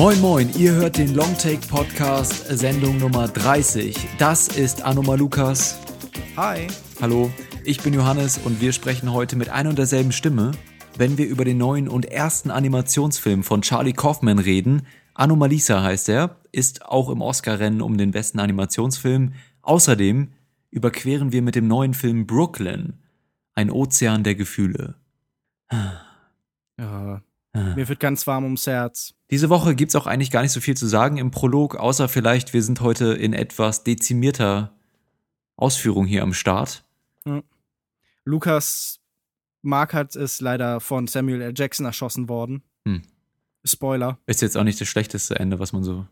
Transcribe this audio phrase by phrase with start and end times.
[0.00, 3.94] Moin Moin, ihr hört den Longtake Podcast Sendung Nummer 30.
[4.16, 5.78] Das ist Anoma Lukas.
[6.38, 6.68] Hi.
[7.02, 7.30] Hallo,
[7.64, 10.52] ich bin Johannes und wir sprechen heute mit einer und derselben Stimme,
[10.96, 14.86] wenn wir über den neuen und ersten Animationsfilm von Charlie Kaufman reden.
[15.12, 19.34] Anomalisa heißt er, ist auch im Oscar-Rennen um den besten Animationsfilm.
[19.60, 20.28] Außerdem
[20.70, 22.94] überqueren wir mit dem neuen Film Brooklyn,
[23.54, 24.96] ein Ozean der Gefühle.
[26.78, 27.22] Ja,
[27.54, 29.14] mir wird ganz warm ums Herz.
[29.30, 32.52] Diese Woche gibt's auch eigentlich gar nicht so viel zu sagen im Prolog, außer vielleicht,
[32.52, 34.74] wir sind heute in etwas dezimierter
[35.56, 36.84] Ausführung hier am Start.
[37.26, 37.42] Ja.
[38.24, 39.00] Lukas
[39.62, 41.52] Markert ist leider von Samuel L.
[41.54, 42.62] Jackson erschossen worden.
[42.86, 43.02] Hm.
[43.64, 44.18] Spoiler.
[44.26, 46.06] Ist jetzt auch nicht das schlechteste Ende, was man so.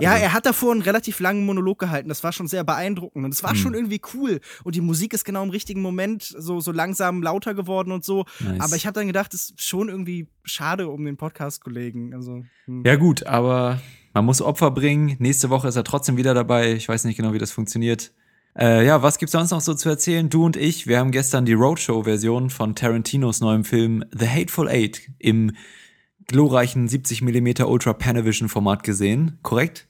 [0.00, 2.08] Ja, Also- er hat davor einen relativ langen Monolog gehalten.
[2.08, 3.56] Das war schon sehr beeindruckend und es war Hm.
[3.56, 4.40] schon irgendwie cool.
[4.64, 8.24] Und die Musik ist genau im richtigen Moment so, so langsam lauter geworden und so.
[8.40, 8.60] Nice.
[8.60, 12.14] Aber ich habe dann gedacht, es ist schon irgendwie schade um den Podcast-Kollegen.
[12.14, 12.82] Also, hm.
[12.86, 13.80] Ja, gut, aber
[14.14, 15.16] man muss Opfer bringen.
[15.18, 16.72] Nächste Woche ist er trotzdem wieder dabei.
[16.72, 18.12] Ich weiß nicht genau, wie das funktioniert.
[18.58, 20.28] Äh, ja, was gibt's sonst noch so zu erzählen?
[20.28, 25.00] Du und ich, wir haben gestern die Roadshow-Version von Tarantinos neuem Film The Hateful Eight
[25.18, 25.52] im
[26.26, 29.38] glorreichen 70mm Ultra Panavision Format gesehen.
[29.42, 29.88] Korrekt?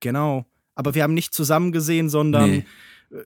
[0.00, 0.46] Genau.
[0.74, 2.64] Aber wir haben nicht zusammen gesehen, sondern Nee.
[3.10, 3.16] äh,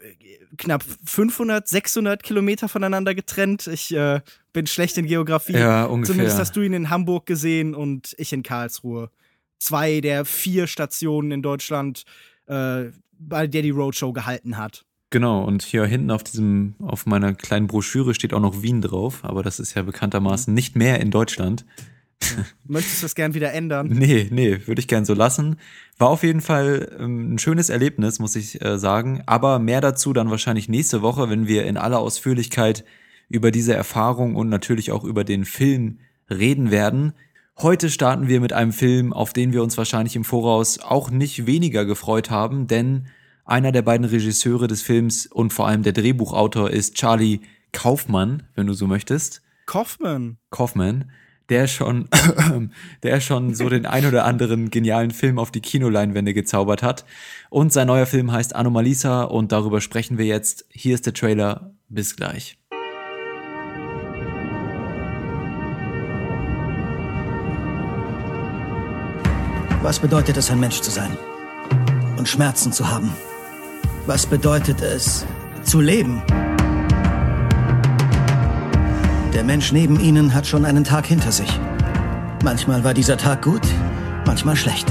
[0.56, 3.66] knapp 500, 600 Kilometer voneinander getrennt.
[3.66, 4.20] Ich äh,
[4.52, 5.52] bin schlecht in Geografie.
[5.54, 6.14] Ja, ungefähr.
[6.14, 9.10] Zumindest hast du ihn in Hamburg gesehen und ich in Karlsruhe.
[9.58, 12.04] Zwei der vier Stationen in Deutschland,
[12.46, 12.86] äh,
[13.18, 14.84] bei der die Roadshow gehalten hat.
[15.10, 19.20] Genau, und hier hinten auf diesem, auf meiner kleinen Broschüre steht auch noch Wien drauf,
[19.22, 21.64] aber das ist ja bekanntermaßen nicht mehr in Deutschland.
[22.64, 23.88] Möchtest du das gern wieder ändern?
[23.88, 25.56] Nee, nee, würde ich gern so lassen.
[25.98, 29.22] War auf jeden Fall ähm, ein schönes Erlebnis, muss ich äh, sagen.
[29.26, 32.84] Aber mehr dazu dann wahrscheinlich nächste Woche, wenn wir in aller Ausführlichkeit
[33.28, 35.98] über diese Erfahrung und natürlich auch über den Film
[36.30, 37.12] reden werden.
[37.58, 41.46] Heute starten wir mit einem Film, auf den wir uns wahrscheinlich im Voraus auch nicht
[41.46, 43.06] weniger gefreut haben, denn
[43.44, 47.40] einer der beiden Regisseure des Films und vor allem der Drehbuchautor ist Charlie
[47.72, 49.42] Kaufmann, wenn du so möchtest.
[49.66, 50.38] Kaufmann.
[50.50, 51.10] Kaufman,
[51.48, 52.08] der schon,
[53.02, 57.04] der schon so den ein oder anderen genialen Film auf die Kinoleinwände gezaubert hat.
[57.50, 60.66] Und sein neuer Film heißt Anomalisa und darüber sprechen wir jetzt.
[60.70, 61.70] Hier ist der Trailer.
[61.88, 62.58] Bis gleich.
[69.82, 71.14] Was bedeutet es, ein Mensch zu sein?
[72.16, 73.12] Und Schmerzen zu haben?
[74.06, 75.26] Was bedeutet es,
[75.62, 76.22] zu leben?
[79.34, 81.50] Der Mensch neben Ihnen hat schon einen Tag hinter sich.
[82.44, 83.62] Manchmal war dieser Tag gut,
[84.24, 84.86] manchmal schlecht.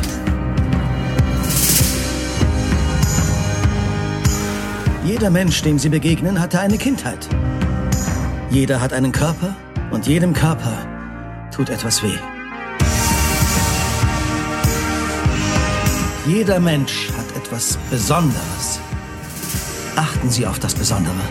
[5.06, 7.30] Jeder Mensch, dem Sie begegnen, hatte eine Kindheit.
[8.50, 9.56] Jeder hat einen Körper
[9.92, 10.78] und jedem Körper
[11.56, 12.18] tut etwas weh.
[16.28, 18.82] Jeder Mensch hat etwas Besonderes.
[19.96, 21.22] Achten Sie auf das Besondere.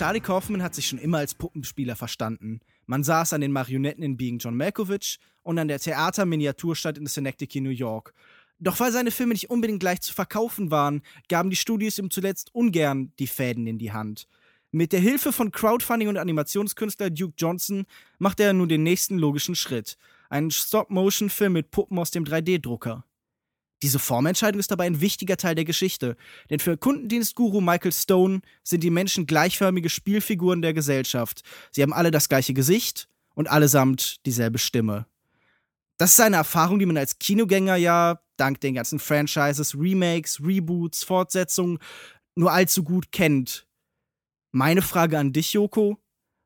[0.00, 2.60] Charlie Kaufman hat sich schon immer als Puppenspieler verstanden.
[2.86, 7.60] Man saß an den Marionetten in Being John Malkovich und an der Theaterminiaturstadt in Synecdoche,
[7.60, 8.14] New York.
[8.58, 12.54] Doch weil seine Filme nicht unbedingt gleich zu verkaufen waren, gaben die Studios ihm zuletzt
[12.54, 14.26] ungern die Fäden in die Hand.
[14.70, 17.84] Mit der Hilfe von Crowdfunding und Animationskünstler Duke Johnson
[18.18, 19.98] macht er nun den nächsten logischen Schritt.
[20.30, 23.04] Einen Stop-Motion-Film mit Puppen aus dem 3D-Drucker.
[23.82, 26.16] Diese Formentscheidung ist dabei ein wichtiger Teil der Geschichte,
[26.50, 31.42] denn für Kundendienstguru Michael Stone sind die Menschen gleichförmige Spielfiguren der Gesellschaft.
[31.70, 35.06] Sie haben alle das gleiche Gesicht und allesamt dieselbe Stimme.
[35.96, 41.04] Das ist eine Erfahrung, die man als Kinogänger ja dank den ganzen Franchises, Remakes, Reboots,
[41.04, 41.78] Fortsetzungen
[42.34, 43.66] nur allzu gut kennt.
[44.50, 45.98] Meine Frage an dich, Joko,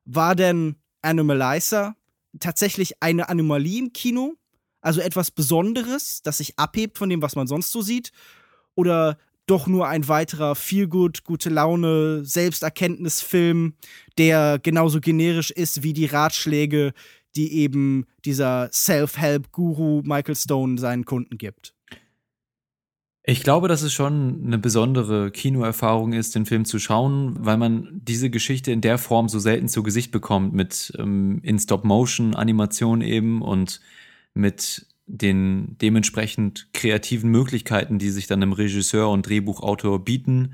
[0.03, 1.95] war denn Animalizer
[2.39, 4.35] tatsächlich eine Anomalie im Kino?
[4.85, 8.11] Also etwas Besonderes, das sich abhebt von dem, was man sonst so sieht?
[8.75, 9.17] Oder
[9.47, 13.73] doch nur ein weiterer Feelgood, gute Laune, Selbsterkenntnisfilm,
[14.19, 16.93] der genauso generisch ist wie die Ratschläge,
[17.35, 21.73] die eben dieser Self-Help-Guru Michael Stone seinen Kunden gibt?
[23.23, 27.89] Ich glaube, dass es schon eine besondere Kinoerfahrung ist, den Film zu schauen, weil man
[28.03, 33.41] diese Geschichte in der Form so selten zu Gesicht bekommt, mit ähm, in Stop-Motion-Animation eben
[33.41, 33.81] und
[34.35, 40.53] mit den dementsprechend kreativen Möglichkeiten, die sich dann einem Regisseur und Drehbuchautor bieten.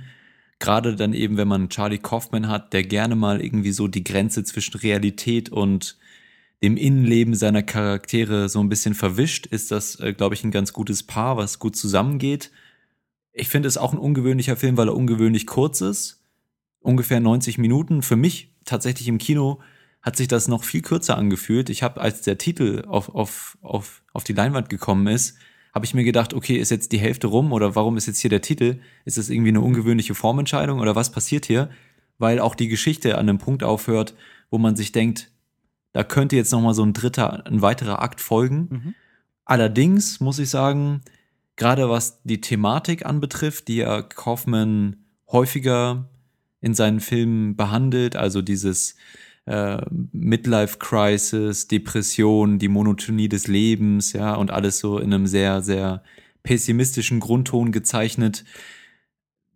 [0.59, 4.43] Gerade dann eben, wenn man Charlie Kaufman hat, der gerne mal irgendwie so die Grenze
[4.43, 5.97] zwischen Realität und
[6.61, 10.73] dem Innenleben seiner Charaktere so ein bisschen verwischt, ist das, äh, glaube ich, ein ganz
[10.73, 12.51] gutes Paar, was gut zusammengeht.
[13.33, 16.21] Ich finde es auch ein ungewöhnlicher Film, weil er ungewöhnlich kurz ist.
[16.81, 18.01] Ungefähr 90 Minuten.
[18.03, 19.59] Für mich tatsächlich im Kino
[20.01, 21.69] hat sich das noch viel kürzer angefühlt.
[21.69, 25.37] Ich habe, als der Titel auf, auf, auf, auf die Leinwand gekommen ist,
[25.73, 28.29] habe ich mir gedacht, okay, ist jetzt die Hälfte rum oder warum ist jetzt hier
[28.29, 28.79] der Titel?
[29.05, 31.69] Ist das irgendwie eine ungewöhnliche Formentscheidung oder was passiert hier?
[32.17, 34.15] Weil auch die Geschichte an einem Punkt aufhört,
[34.49, 35.31] wo man sich denkt,
[35.93, 38.67] da könnte jetzt noch mal so ein dritter, ein weiterer Akt folgen.
[38.69, 38.95] Mhm.
[39.45, 41.01] Allerdings muss ich sagen,
[41.55, 46.09] gerade was die Thematik anbetrifft, die ja Kaufman häufiger
[46.59, 48.95] in seinen Filmen behandelt, also dieses
[49.45, 55.61] äh, Midlife Crisis, Depression, die Monotonie des Lebens, ja, und alles so in einem sehr,
[55.61, 56.03] sehr
[56.43, 58.43] pessimistischen Grundton gezeichnet.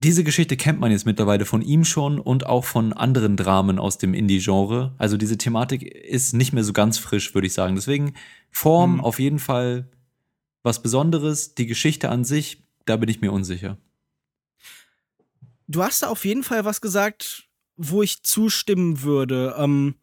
[0.03, 3.97] Diese Geschichte kennt man jetzt mittlerweile von ihm schon und auch von anderen Dramen aus
[3.97, 4.93] dem Indie-Genre.
[4.97, 7.75] Also diese Thematik ist nicht mehr so ganz frisch, würde ich sagen.
[7.75, 8.13] Deswegen
[8.51, 9.01] Form mhm.
[9.01, 9.89] auf jeden Fall
[10.61, 11.55] was Besonderes.
[11.55, 13.77] Die Geschichte an sich, da bin ich mir unsicher.
[15.67, 17.44] Du hast da auf jeden Fall was gesagt,
[17.77, 19.55] wo ich zustimmen würde.
[19.57, 19.95] Ähm,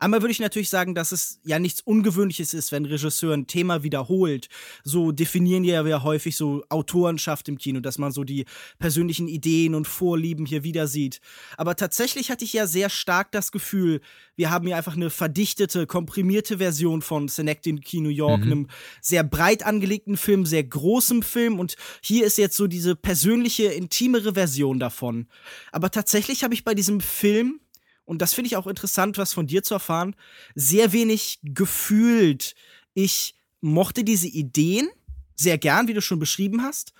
[0.00, 3.82] Einmal würde ich natürlich sagen, dass es ja nichts Ungewöhnliches ist, wenn Regisseur ein Thema
[3.82, 4.48] wiederholt.
[4.82, 8.46] So definieren ja wir häufig so Autorenschaft im Kino, dass man so die
[8.78, 11.20] persönlichen Ideen und Vorlieben hier wieder sieht.
[11.58, 14.00] Aber tatsächlich hatte ich ja sehr stark das Gefühl,
[14.36, 18.52] wir haben hier einfach eine verdichtete, komprimierte Version von Key New York, mhm.
[18.52, 18.66] einem
[19.02, 24.32] sehr breit angelegten Film, sehr großem Film und hier ist jetzt so diese persönliche, intimere
[24.32, 25.28] Version davon.
[25.72, 27.60] Aber tatsächlich habe ich bei diesem Film
[28.10, 30.16] und das finde ich auch interessant, was von dir zu erfahren,
[30.56, 32.56] sehr wenig gefühlt.
[32.92, 34.88] Ich mochte diese Ideen
[35.36, 36.92] sehr gern, wie du schon beschrieben hast,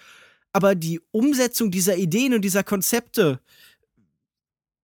[0.53, 3.41] aber die Umsetzung dieser Ideen und dieser Konzepte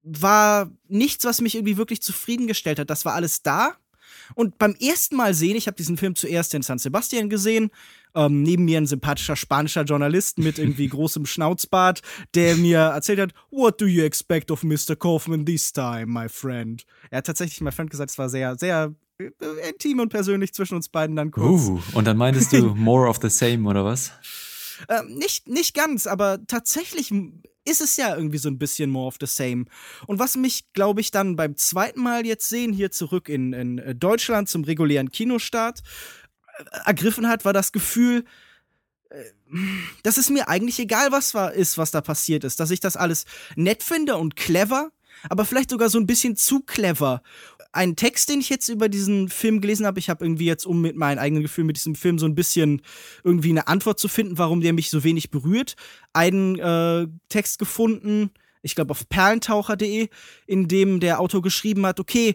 [0.02, 2.90] war nichts, was mich irgendwie wirklich zufriedengestellt hat.
[2.90, 3.76] Das war alles da.
[4.34, 7.70] Und beim ersten Mal sehen, ich habe diesen Film zuerst in San Sebastian gesehen
[8.16, 12.02] ähm, neben mir ein sympathischer spanischer Journalist mit irgendwie großem Schnauzbart,
[12.34, 14.96] der mir erzählt hat, What do you expect of Mr.
[14.96, 16.84] Kaufman this time, my friend?
[17.10, 19.30] Er hat tatsächlich, mein Freund, gesagt, es war sehr, sehr äh,
[19.68, 21.62] intim und persönlich zwischen uns beiden dann kurz.
[21.62, 24.12] Uh, und dann meintest du more of the same, oder was?
[24.88, 27.12] Ähm, nicht, nicht ganz, aber tatsächlich
[27.64, 29.64] ist es ja irgendwie so ein bisschen more of the same.
[30.06, 33.78] Und was mich, glaube ich, dann beim zweiten Mal jetzt sehen, hier zurück in, in
[33.78, 35.82] äh, Deutschland zum regulären Kinostart,
[36.84, 38.24] ergriffen hat, war das Gefühl,
[39.10, 39.24] äh,
[40.02, 42.60] dass es mir eigentlich egal was war, ist, was da passiert ist.
[42.60, 43.24] Dass ich das alles
[43.54, 44.90] nett finde und clever,
[45.28, 47.22] aber vielleicht sogar so ein bisschen zu clever.
[47.72, 50.80] Ein Text, den ich jetzt über diesen Film gelesen habe, ich habe irgendwie jetzt, um
[50.80, 52.82] mit meinen eigenen Gefühlen mit diesem Film so ein bisschen
[53.22, 55.76] irgendwie eine Antwort zu finden, warum der mich so wenig berührt,
[56.12, 58.30] einen äh, Text gefunden,
[58.62, 60.08] ich glaube auf perlentaucher.de,
[60.46, 62.34] in dem der Autor geschrieben hat, okay,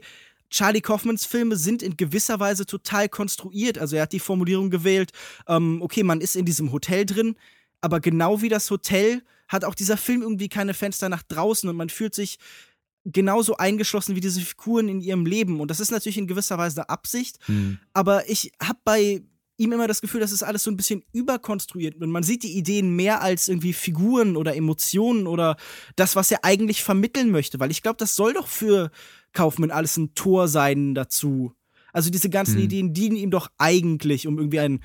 [0.52, 3.78] Charlie Kaufmans Filme sind in gewisser Weise total konstruiert.
[3.78, 5.12] Also er hat die Formulierung gewählt,
[5.48, 7.36] ähm, okay, man ist in diesem Hotel drin,
[7.80, 11.76] aber genau wie das Hotel hat auch dieser Film irgendwie keine Fenster nach draußen und
[11.76, 12.38] man fühlt sich
[13.06, 15.60] genauso eingeschlossen wie diese Figuren in ihrem Leben.
[15.60, 17.80] Und das ist natürlich in gewisser Weise Absicht, mhm.
[17.94, 19.24] aber ich habe bei
[19.62, 22.58] ihm immer das Gefühl, das ist alles so ein bisschen überkonstruiert und man sieht die
[22.58, 25.56] Ideen mehr als irgendwie Figuren oder Emotionen oder
[25.96, 28.90] das, was er eigentlich vermitteln möchte, weil ich glaube, das soll doch für
[29.34, 31.54] Kaufmann alles ein Tor sein dazu.
[31.94, 32.64] Also diese ganzen hm.
[32.64, 34.80] Ideen dienen ihm doch eigentlich, um irgendwie ein,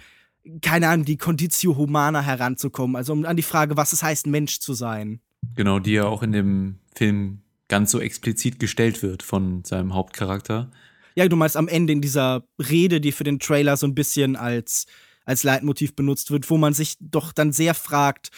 [0.61, 2.97] keine Ahnung, die Conditio Humana heranzukommen.
[2.97, 5.21] Also um an die Frage, was es heißt, Mensch zu sein.
[5.55, 10.71] Genau, die ja auch in dem Film ganz so explizit gestellt wird von seinem Hauptcharakter.
[11.17, 14.37] Ja, du meinst am Ende in dieser Rede, die für den Trailer so ein bisschen
[14.37, 14.87] als,
[15.25, 18.31] als Leitmotiv benutzt wird, wo man sich doch dann sehr fragt,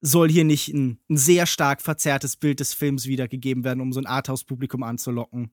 [0.00, 4.00] soll hier nicht ein, ein sehr stark verzerrtes Bild des Films wiedergegeben werden, um so
[4.00, 5.50] ein Arthouse-Publikum anzulocken.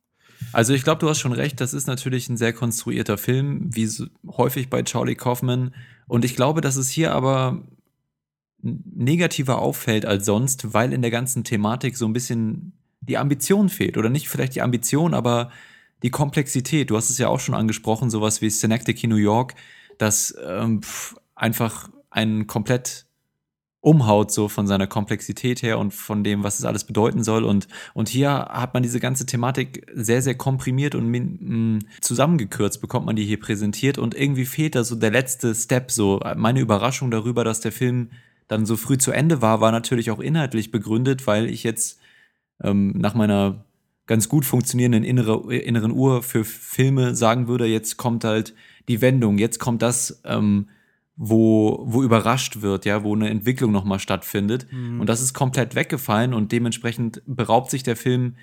[0.51, 3.85] Also ich glaube, du hast schon recht, das ist natürlich ein sehr konstruierter Film, wie
[3.85, 5.73] so häufig bei Charlie Kaufman.
[6.07, 7.63] Und ich glaube, dass es hier aber
[8.61, 13.97] negativer auffällt als sonst, weil in der ganzen Thematik so ein bisschen die Ambition fehlt.
[13.97, 15.51] Oder nicht vielleicht die Ambition, aber
[16.03, 16.89] die Komplexität.
[16.89, 19.55] Du hast es ja auch schon angesprochen, sowas wie Synecdoche New York,
[19.97, 20.81] das ähm,
[21.35, 23.05] einfach ein komplett
[23.85, 27.43] umhaut, so von seiner Komplexität her und von dem, was es alles bedeuten soll.
[27.43, 33.05] Und, und hier hat man diese ganze Thematik sehr, sehr komprimiert und mh, zusammengekürzt, bekommt
[33.05, 33.99] man die hier präsentiert.
[33.99, 35.91] Und irgendwie fehlt da so der letzte Step.
[35.91, 38.09] So meine Überraschung darüber, dass der Film
[38.47, 41.99] dann so früh zu Ende war, war natürlich auch inhaltlich begründet, weil ich jetzt
[42.63, 43.64] ähm, nach meiner
[44.07, 48.53] ganz gut funktionierenden innere, inneren Uhr für Filme sagen würde, jetzt kommt halt
[48.87, 50.69] die Wendung, jetzt kommt das, ähm,
[51.15, 54.67] wo, wo überrascht wird, ja, wo eine Entwicklung nochmal stattfindet.
[54.71, 54.99] Mhm.
[54.99, 58.35] Und das ist komplett weggefallen und dementsprechend beraubt sich der Film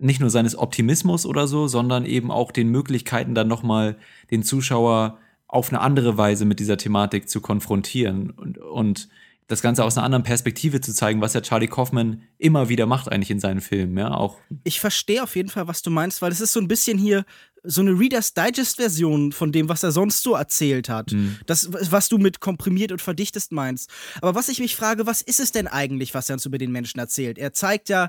[0.00, 3.96] nicht nur seines Optimismus oder so, sondern eben auch den Möglichkeiten dann nochmal
[4.30, 9.08] den Zuschauer auf eine andere Weise mit dieser Thematik zu konfrontieren und, und
[9.50, 13.10] das Ganze aus einer anderen Perspektive zu zeigen, was ja Charlie Kaufman immer wieder macht
[13.10, 14.38] eigentlich in seinen Filmen, ja, auch.
[14.62, 17.24] Ich verstehe auf jeden Fall, was du meinst, weil es ist so ein bisschen hier
[17.64, 21.12] so eine Reader's Digest Version von dem, was er sonst so erzählt hat.
[21.12, 21.36] Mhm.
[21.46, 23.90] Das, was du mit komprimiert und verdichtest meinst.
[24.22, 26.70] Aber was ich mich frage, was ist es denn eigentlich, was er uns über den
[26.70, 27.36] Menschen erzählt?
[27.36, 28.08] Er zeigt ja,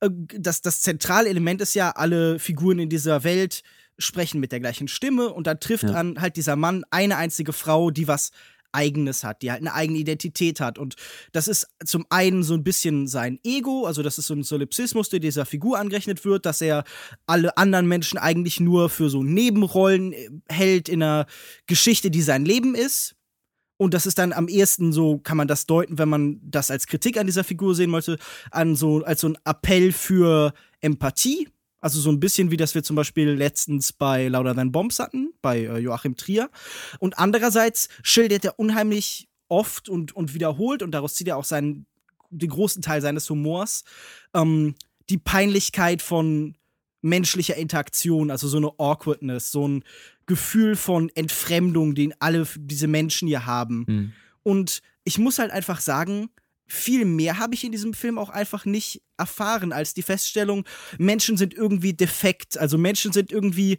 [0.00, 3.62] äh, dass das zentrale Element ist ja, alle Figuren in dieser Welt
[3.96, 5.94] sprechen mit der gleichen Stimme und dann trifft ja.
[5.94, 8.32] an halt dieser Mann eine einzige Frau, die was
[8.74, 10.78] Eigenes hat, die halt eine eigene Identität hat.
[10.78, 10.96] Und
[11.32, 15.08] das ist zum einen so ein bisschen sein Ego, also das ist so ein Solipsismus,
[15.08, 16.84] der dieser Figur angerechnet wird, dass er
[17.26, 21.26] alle anderen Menschen eigentlich nur für so Nebenrollen äh, hält in einer
[21.66, 23.16] Geschichte, die sein Leben ist.
[23.76, 26.86] Und das ist dann am ehesten so, kann man das deuten, wenn man das als
[26.86, 28.18] Kritik an dieser Figur sehen möchte,
[28.50, 31.48] an so, als so ein Appell für Empathie.
[31.84, 35.34] Also so ein bisschen wie das wir zum Beispiel letztens bei Lauder Than Bombs hatten,
[35.42, 36.48] bei äh, Joachim Trier.
[36.98, 41.84] Und andererseits schildert er unheimlich oft und, und wiederholt, und daraus zieht er auch seinen,
[42.30, 43.84] den großen Teil seines Humors,
[44.32, 44.76] ähm,
[45.10, 46.56] die Peinlichkeit von
[47.02, 49.84] menschlicher Interaktion, also so eine Awkwardness, so ein
[50.24, 53.84] Gefühl von Entfremdung, den alle diese Menschen hier haben.
[53.86, 54.12] Mhm.
[54.42, 56.30] Und ich muss halt einfach sagen,
[56.66, 60.64] viel mehr habe ich in diesem Film auch einfach nicht erfahren als die Feststellung,
[60.98, 62.58] Menschen sind irgendwie defekt.
[62.58, 63.78] Also Menschen sind irgendwie,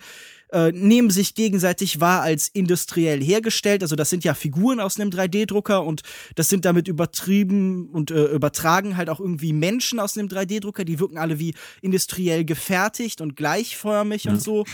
[0.52, 3.82] äh, nehmen sich gegenseitig wahr als industriell hergestellt.
[3.84, 6.02] Also das sind ja Figuren aus einem 3D-Drucker und
[6.36, 10.86] das sind damit übertrieben und äh, übertragen halt auch irgendwie Menschen aus einem 3D-Drucker.
[10.86, 14.32] Die wirken alle wie industriell gefertigt und gleichförmig ja.
[14.32, 14.66] und so.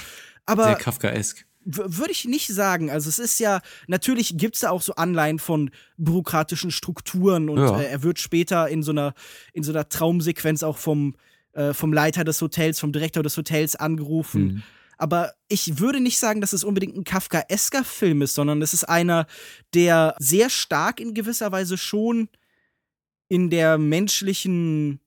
[0.46, 2.90] Aber Sehr Kafkaesk würde ich nicht sagen.
[2.90, 7.60] Also es ist ja, natürlich gibt es da auch so Anleihen von bürokratischen Strukturen und
[7.60, 7.80] ja.
[7.80, 9.14] äh, er wird später in so einer,
[9.54, 11.16] in so einer Traumsequenz auch vom,
[11.54, 14.44] äh, vom Leiter des Hotels, vom Direktor des Hotels angerufen.
[14.44, 14.64] Mhm.
[14.98, 18.84] Aber ich würde nicht sagen, dass es unbedingt ein Kafkaesker Film ist, sondern es ist
[18.84, 19.26] einer,
[19.74, 22.30] der sehr stark in gewisser Weise schon
[23.28, 25.00] in der menschlichen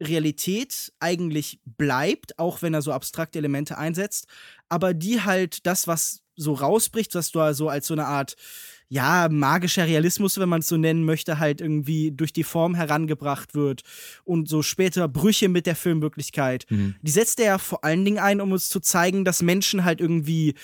[0.00, 4.26] Realität eigentlich bleibt, auch wenn er so abstrakte Elemente einsetzt,
[4.68, 8.36] aber die halt das, was so rausbricht, was du also als so eine Art
[8.88, 13.54] ja, magischer Realismus, wenn man es so nennen möchte, halt irgendwie durch die Form herangebracht
[13.54, 13.82] wird
[14.24, 16.66] und so später Brüche mit der Filmwirklichkeit.
[16.68, 16.94] Mhm.
[17.02, 20.00] Die setzt er ja vor allen Dingen ein, um uns zu zeigen, dass Menschen halt
[20.00, 20.54] irgendwie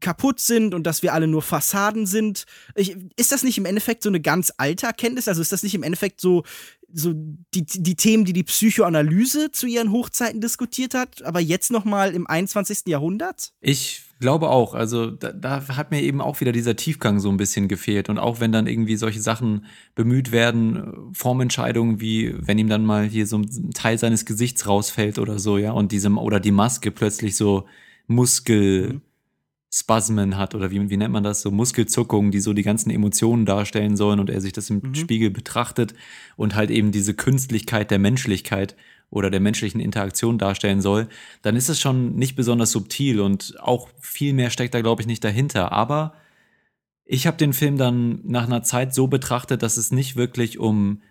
[0.00, 2.44] kaputt sind und dass wir alle nur Fassaden sind.
[2.74, 5.28] Ich, ist das nicht im Endeffekt so eine ganz alte Erkenntnis?
[5.28, 6.44] Also ist das nicht im Endeffekt so,
[6.92, 11.84] so die, die Themen, die die Psychoanalyse zu ihren Hochzeiten diskutiert hat, aber jetzt noch
[11.84, 12.82] mal im 21.
[12.86, 13.52] Jahrhundert?
[13.60, 14.74] Ich glaube auch.
[14.74, 18.08] Also da, da hat mir eben auch wieder dieser Tiefgang so ein bisschen gefehlt.
[18.08, 23.04] Und auch wenn dann irgendwie solche Sachen bemüht werden, Formentscheidungen wie, wenn ihm dann mal
[23.04, 26.90] hier so ein Teil seines Gesichts rausfällt oder so, ja, und diesem, oder die Maske
[26.90, 27.66] plötzlich so
[28.06, 28.94] Muskel.
[28.94, 29.02] Mhm
[29.70, 33.46] Spasmen hat oder wie, wie nennt man das, so Muskelzuckungen, die so die ganzen Emotionen
[33.46, 34.94] darstellen sollen und er sich das im mhm.
[34.94, 35.94] Spiegel betrachtet
[36.36, 38.76] und halt eben diese Künstlichkeit der Menschlichkeit
[39.10, 41.08] oder der menschlichen Interaktion darstellen soll,
[41.42, 45.06] dann ist es schon nicht besonders subtil und auch viel mehr steckt da, glaube ich,
[45.06, 45.72] nicht dahinter.
[45.72, 46.14] Aber
[47.04, 51.02] ich habe den Film dann nach einer Zeit so betrachtet, dass es nicht wirklich um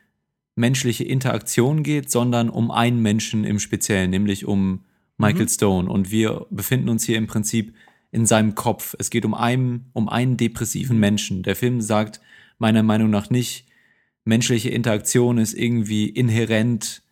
[0.55, 4.85] menschliche Interaktion geht, sondern um einen Menschen im Speziellen, nämlich um
[5.17, 5.49] Michael mhm.
[5.49, 5.89] Stone.
[5.89, 7.73] Und wir befinden uns hier im Prinzip
[8.15, 8.95] in seinem Kopf.
[8.97, 11.43] Es geht um einen, um einen depressiven Menschen.
[11.43, 12.21] Der Film sagt
[12.57, 13.65] meiner Meinung nach nicht,
[14.23, 17.03] menschliche Interaktion ist irgendwie inhärent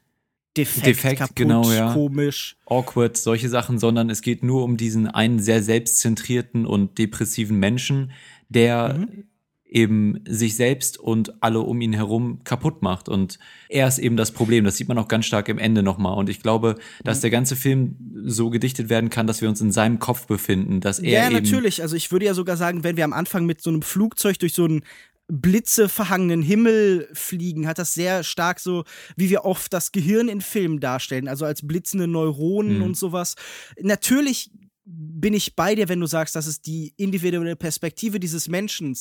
[0.56, 1.94] defekt, defekt kaputt, genau, ja.
[1.94, 7.60] komisch, awkward, solche Sachen, sondern es geht nur um diesen einen sehr selbstzentrierten und depressiven
[7.60, 8.12] Menschen,
[8.50, 9.26] der mhm
[9.74, 13.10] eben sich selbst und alle um ihn herum kaputt macht.
[13.10, 13.40] Und
[13.70, 14.64] er ist eben das Problem.
[14.64, 16.16] Das sieht man auch ganz stark im Ende nochmal.
[16.16, 17.22] Und ich glaube, dass mhm.
[17.22, 21.00] der ganze Film so gedichtet werden kann, dass wir uns in seinem Kopf befinden, dass
[21.00, 21.24] er.
[21.24, 21.82] Ja, natürlich.
[21.82, 24.54] Also ich würde ja sogar sagen, wenn wir am Anfang mit so einem Flugzeug durch
[24.54, 24.84] so einen
[25.28, 28.84] blitzeverhangenen Himmel fliegen, hat das sehr stark so,
[29.16, 32.84] wie wir oft das Gehirn in Filmen darstellen, also als blitzende Neuronen mhm.
[32.84, 33.36] und sowas.
[33.80, 34.52] Natürlich
[34.86, 38.96] bin ich bei dir, wenn du sagst, das ist die individuelle Perspektive dieses Menschen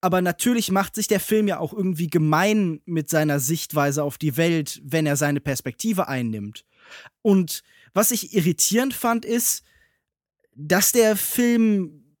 [0.00, 4.36] aber natürlich macht sich der Film ja auch irgendwie gemein mit seiner Sichtweise auf die
[4.36, 6.64] Welt, wenn er seine Perspektive einnimmt.
[7.22, 7.62] Und
[7.94, 9.64] was ich irritierend fand, ist,
[10.54, 12.16] dass der Film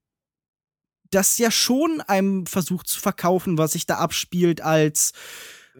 [1.10, 5.12] das ja schon einem versucht zu verkaufen, was sich da abspielt, als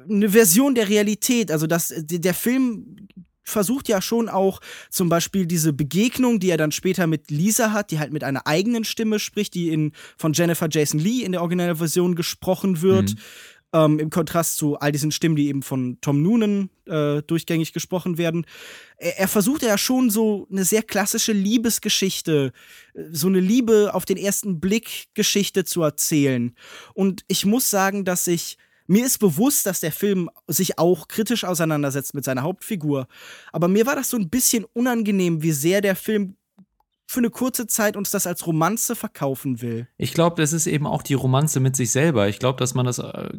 [0.08, 1.50] eine Version der Realität.
[1.50, 3.08] Also, dass der Film
[3.48, 7.90] versucht ja schon auch zum Beispiel diese Begegnung, die er dann später mit Lisa hat,
[7.90, 11.40] die halt mit einer eigenen Stimme spricht, die in, von Jennifer Jason Lee in der
[11.40, 13.10] originalen Version gesprochen wird.
[13.10, 13.18] Mhm.
[13.72, 18.16] ähm, im Kontrast zu all diesen Stimmen, die eben von Tom Noonan äh, durchgängig gesprochen
[18.16, 18.46] werden.
[18.96, 22.52] Er, er versucht ja schon so eine sehr klassische Liebesgeschichte,
[22.94, 26.54] äh, so eine Liebe auf den ersten Blick Geschichte zu erzählen.
[26.94, 28.56] Und ich muss sagen, dass ich
[28.88, 33.06] mir ist bewusst, dass der Film sich auch kritisch auseinandersetzt mit seiner Hauptfigur.
[33.52, 36.34] Aber mir war das so ein bisschen unangenehm, wie sehr der Film
[37.06, 39.88] für eine kurze Zeit uns das als Romanze verkaufen will.
[39.96, 42.28] Ich glaube, das ist eben auch die Romanze mit sich selber.
[42.28, 43.30] Ich glaube, dass man das äh,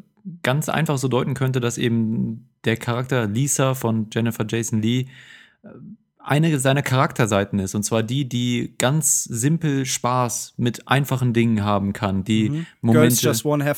[0.41, 5.07] ganz einfach so deuten könnte, dass eben der Charakter Lisa von Jennifer Jason Lee
[6.29, 7.73] eine seiner Charakterseiten ist.
[7.73, 12.65] Und zwar die, die ganz simpel Spaß mit einfachen Dingen haben kann, die mhm.
[12.81, 13.33] Momente,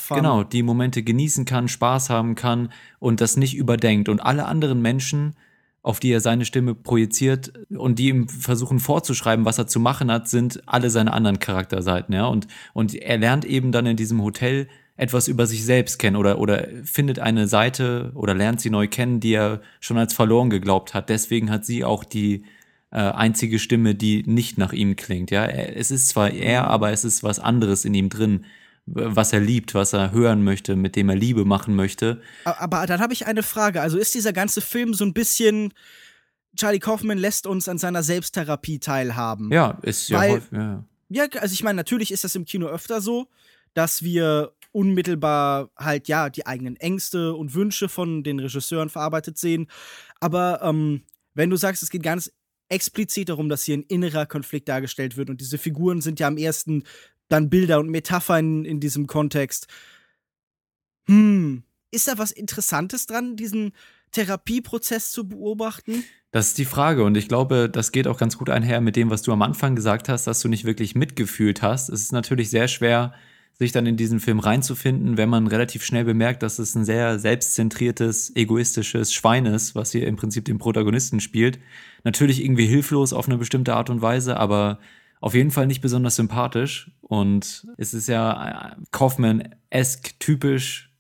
[0.10, 4.10] genau, die Momente genießen kann, Spaß haben kann und das nicht überdenkt.
[4.10, 5.36] Und alle anderen Menschen
[5.84, 10.12] auf die er seine Stimme projiziert und die ihm versuchen vorzuschreiben, was er zu machen
[10.12, 12.28] hat, sind alle seine anderen Charakterseiten, ja.
[12.28, 14.68] Und, und er lernt eben dann in diesem Hotel
[15.02, 19.20] etwas über sich selbst kennen oder, oder findet eine Seite oder lernt sie neu kennen,
[19.20, 21.10] die er schon als verloren geglaubt hat.
[21.10, 22.46] Deswegen hat sie auch die
[22.92, 25.48] äh, einzige Stimme, die nicht nach ihm klingt, ja.
[25.48, 28.46] Es ist zwar er, aber es ist was anderes in ihm drin,
[28.86, 32.22] was er liebt, was er hören möchte, mit dem er Liebe machen möchte.
[32.46, 33.82] Aber dann habe ich eine Frage.
[33.82, 35.74] Also ist dieser ganze Film so ein bisschen.
[36.56, 39.52] Charlie Kaufman lässt uns an seiner Selbsttherapie teilhaben.
[39.52, 40.84] Ja, ist ja Weil, häufig, ja.
[41.10, 43.28] Ja, also ich meine, natürlich ist das im Kino öfter so,
[43.74, 49.68] dass wir unmittelbar halt ja die eigenen Ängste und Wünsche von den Regisseuren verarbeitet sehen.
[50.20, 52.32] Aber ähm, wenn du sagst, es geht ganz
[52.70, 56.38] explizit darum, dass hier ein innerer Konflikt dargestellt wird und diese Figuren sind ja am
[56.38, 56.84] ersten
[57.28, 59.68] dann Bilder und Metaphern in diesem Kontext.
[61.08, 63.74] Hm, ist da was Interessantes dran, diesen
[64.12, 66.04] Therapieprozess zu beobachten?
[66.32, 69.10] Das ist die Frage und ich glaube, das geht auch ganz gut einher mit dem,
[69.10, 71.90] was du am Anfang gesagt hast, dass du nicht wirklich mitgefühlt hast.
[71.90, 73.14] Es ist natürlich sehr schwer,
[73.62, 77.20] sich dann in diesen Film reinzufinden, wenn man relativ schnell bemerkt, dass es ein sehr
[77.20, 81.60] selbstzentriertes, egoistisches Schwein ist, was hier im Prinzip den Protagonisten spielt.
[82.04, 84.80] Natürlich irgendwie hilflos auf eine bestimmte Art und Weise, aber
[85.20, 86.90] auf jeden Fall nicht besonders sympathisch.
[87.02, 90.92] Und es ist ja Kaufman-esk typisch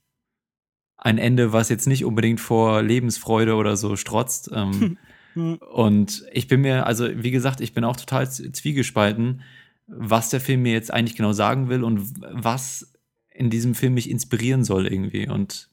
[0.97, 4.51] ein Ende, was jetzt nicht unbedingt vor Lebensfreude oder so strotzt.
[4.53, 4.99] Ähm,
[5.73, 9.41] und ich bin mir, also wie gesagt, ich bin auch total zwiegespalten,
[9.87, 12.93] was der Film mir jetzt eigentlich genau sagen will und was
[13.29, 15.27] in diesem Film mich inspirieren soll irgendwie.
[15.27, 15.69] Und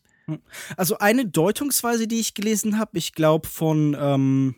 [0.77, 4.55] also eine Deutungsweise, die ich gelesen habe, ich glaube von ähm,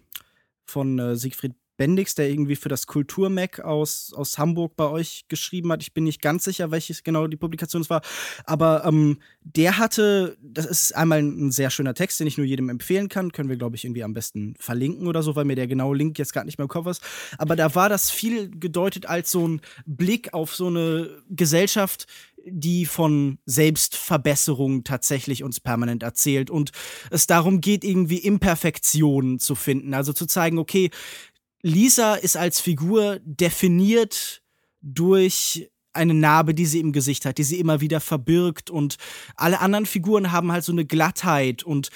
[0.65, 5.73] von äh, Siegfried Bendix, der irgendwie für das Kulturmac aus, aus Hamburg bei euch geschrieben
[5.73, 5.81] hat.
[5.81, 8.03] Ich bin nicht ganz sicher, welches genau die Publikation es war.
[8.45, 12.69] Aber ähm, der hatte, das ist einmal ein sehr schöner Text, den ich nur jedem
[12.69, 13.33] empfehlen kann.
[13.33, 16.19] Können wir, glaube ich, irgendwie am besten verlinken oder so, weil mir der genaue Link
[16.19, 17.03] jetzt gar nicht mehr im Kopf ist.
[17.39, 22.07] Aber da war das viel gedeutet als so ein Blick auf so eine Gesellschaft,
[22.45, 26.73] die von Selbstverbesserung tatsächlich uns permanent erzählt und
[27.11, 29.95] es darum geht, irgendwie Imperfektionen zu finden.
[29.95, 30.91] Also zu zeigen, okay,
[31.63, 34.43] Lisa ist als Figur definiert
[34.81, 38.71] durch eine Narbe, die sie im Gesicht hat, die sie immer wieder verbirgt.
[38.71, 38.97] Und
[39.37, 41.63] alle anderen Figuren haben halt so eine Glattheit.
[41.63, 41.91] Und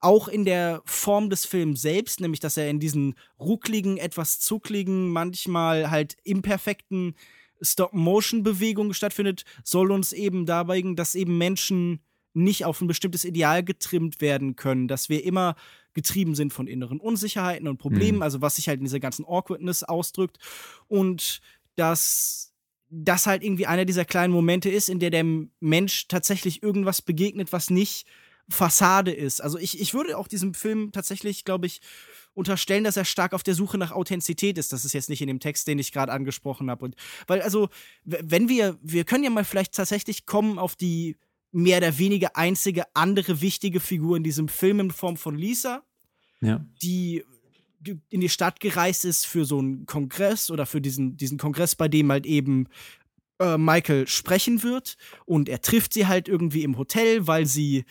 [0.00, 5.08] auch in der Form des Films selbst, nämlich dass er in diesen ruckligen, etwas zuckligen,
[5.08, 7.14] manchmal halt imperfekten
[7.60, 12.00] Stop-Motion-Bewegungen stattfindet, soll uns eben dabei, dass eben Menschen
[12.34, 15.54] nicht auf ein bestimmtes Ideal getrimmt werden können, dass wir immer
[15.94, 18.22] getrieben sind von inneren Unsicherheiten und Problemen, mhm.
[18.22, 20.38] also was sich halt in dieser ganzen Awkwardness ausdrückt
[20.88, 21.40] und
[21.76, 22.52] dass
[22.88, 25.24] das halt irgendwie einer dieser kleinen Momente ist, in der der
[25.60, 28.06] Mensch tatsächlich irgendwas begegnet, was nicht
[28.48, 29.40] Fassade ist.
[29.40, 31.80] Also ich, ich würde auch diesem Film tatsächlich, glaube ich,
[32.34, 34.72] unterstellen, dass er stark auf der Suche nach Authentizität ist.
[34.72, 36.84] Das ist jetzt nicht in dem Text, den ich gerade angesprochen habe.
[36.84, 37.68] Und weil, also,
[38.04, 41.16] wenn wir, wir können ja mal vielleicht tatsächlich kommen auf die
[41.52, 45.82] mehr oder weniger einzige andere wichtige Figur in diesem Film in Form von Lisa,
[46.40, 46.64] ja.
[46.82, 47.24] die
[48.08, 51.88] in die Stadt gereist ist für so einen Kongress oder für diesen, diesen Kongress, bei
[51.88, 52.68] dem halt eben
[53.40, 54.96] äh, Michael sprechen wird.
[55.24, 57.84] Und er trifft sie halt irgendwie im Hotel, weil sie,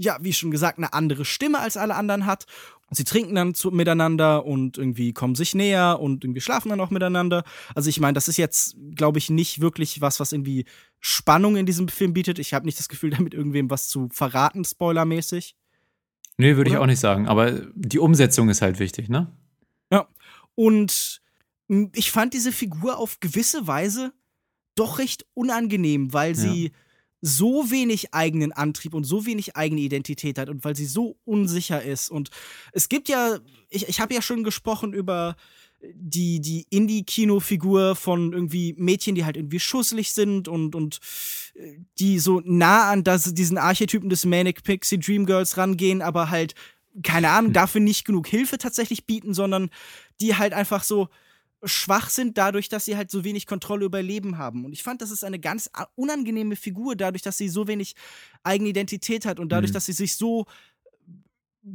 [0.00, 2.46] ja, wie schon gesagt, eine andere Stimme als alle anderen hat.
[2.90, 6.90] Sie trinken dann zu, miteinander und irgendwie kommen sich näher und irgendwie schlafen dann auch
[6.90, 7.44] miteinander.
[7.74, 10.64] Also ich meine, das ist jetzt, glaube ich, nicht wirklich was, was irgendwie
[11.00, 12.38] Spannung in diesem Film bietet.
[12.38, 15.54] Ich habe nicht das Gefühl, damit irgendwem was zu verraten, spoilermäßig.
[16.38, 17.28] Nee, würde ich auch nicht sagen.
[17.28, 19.30] Aber die Umsetzung ist halt wichtig, ne?
[19.92, 20.08] Ja.
[20.54, 21.20] Und
[21.92, 24.14] ich fand diese Figur auf gewisse Weise
[24.74, 26.70] doch recht unangenehm, weil sie ja
[27.20, 31.82] so wenig eigenen Antrieb und so wenig eigene Identität hat und weil sie so unsicher
[31.82, 32.10] ist.
[32.10, 32.30] Und
[32.72, 35.36] es gibt ja, ich, ich habe ja schon gesprochen über
[35.82, 41.00] die, die Indie-Kino-Figur von irgendwie Mädchen, die halt irgendwie schusselig sind und, und
[41.54, 46.30] äh, die so nah an das, diesen Archetypen des Manic Pixie Dream Girls rangehen, aber
[46.30, 46.54] halt,
[47.02, 47.54] keine Ahnung, hm.
[47.54, 49.70] dafür nicht genug Hilfe tatsächlich bieten, sondern
[50.20, 51.08] die halt einfach so
[51.62, 54.64] schwach sind dadurch, dass sie halt so wenig Kontrolle über Leben haben.
[54.64, 57.94] Und ich fand, das ist eine ganz unangenehme Figur, dadurch, dass sie so wenig
[58.42, 59.74] Eigenidentität hat und dadurch, mhm.
[59.74, 60.46] dass sie sich so,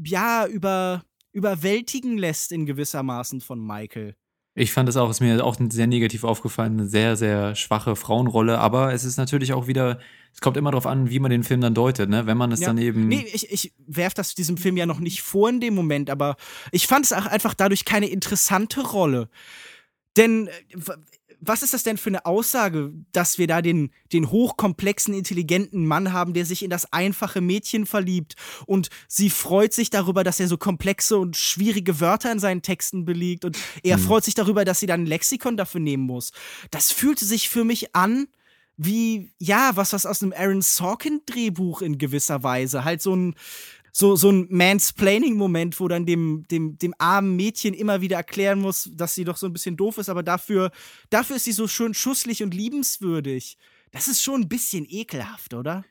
[0.03, 4.15] ja, über, überwältigen lässt in gewissermaßen von Michael.
[4.57, 8.57] Ich fand es auch, ist mir auch sehr negativ aufgefallen, eine sehr, sehr schwache Frauenrolle,
[8.57, 9.99] aber es ist natürlich auch wieder,
[10.33, 12.25] es kommt immer darauf an, wie man den Film dann deutet, ne?
[12.25, 12.67] Wenn man es ja.
[12.67, 13.09] dann eben.
[13.09, 16.37] Nee, ich, ich werf das diesem Film ja noch nicht vor in dem Moment, aber
[16.71, 19.29] ich fand es auch einfach dadurch keine interessante Rolle.
[20.17, 20.51] Denn äh,
[21.41, 26.13] was ist das denn für eine Aussage, dass wir da den, den hochkomplexen, intelligenten Mann
[26.13, 30.47] haben, der sich in das einfache Mädchen verliebt und sie freut sich darüber, dass er
[30.47, 34.01] so komplexe und schwierige Wörter in seinen Texten belegt und er mhm.
[34.01, 36.32] freut sich darüber, dass sie dann ein Lexikon dafür nehmen muss.
[36.71, 38.28] Das fühlte sich für mich an
[38.78, 42.84] wie, ja, was was aus einem Aaron Sorkin-Drehbuch in gewisser Weise.
[42.84, 43.36] Halt so ein,
[43.97, 48.91] so, so ein Mansplaining-Moment, wo dann dem, dem, dem armen Mädchen immer wieder erklären muss,
[48.93, 50.71] dass sie doch so ein bisschen doof ist, aber dafür,
[51.10, 53.58] dafür ist sie so schön schusslich und liebenswürdig.
[53.91, 55.86] Das ist schon ein bisschen ekelhaft, oder?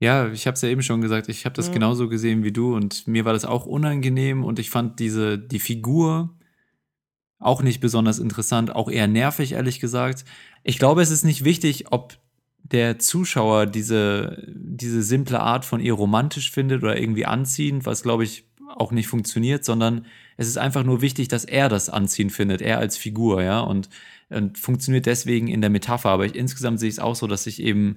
[0.00, 1.74] Ja, ich habe es ja eben schon gesagt, ich habe das ja.
[1.74, 5.60] genauso gesehen wie du und mir war das auch unangenehm und ich fand diese die
[5.60, 6.38] Figur
[7.38, 10.24] auch nicht besonders interessant, auch eher nervig ehrlich gesagt.
[10.64, 12.16] Ich glaube, es ist nicht wichtig, ob
[12.72, 18.24] der Zuschauer diese, diese simple Art von ihr romantisch findet oder irgendwie anziehend, was glaube
[18.24, 22.60] ich auch nicht funktioniert, sondern es ist einfach nur wichtig, dass er das anziehend findet,
[22.60, 23.88] er als Figur, ja, und,
[24.28, 26.10] und funktioniert deswegen in der Metapher.
[26.10, 27.96] Aber ich, insgesamt sehe ich es auch so, dass ich eben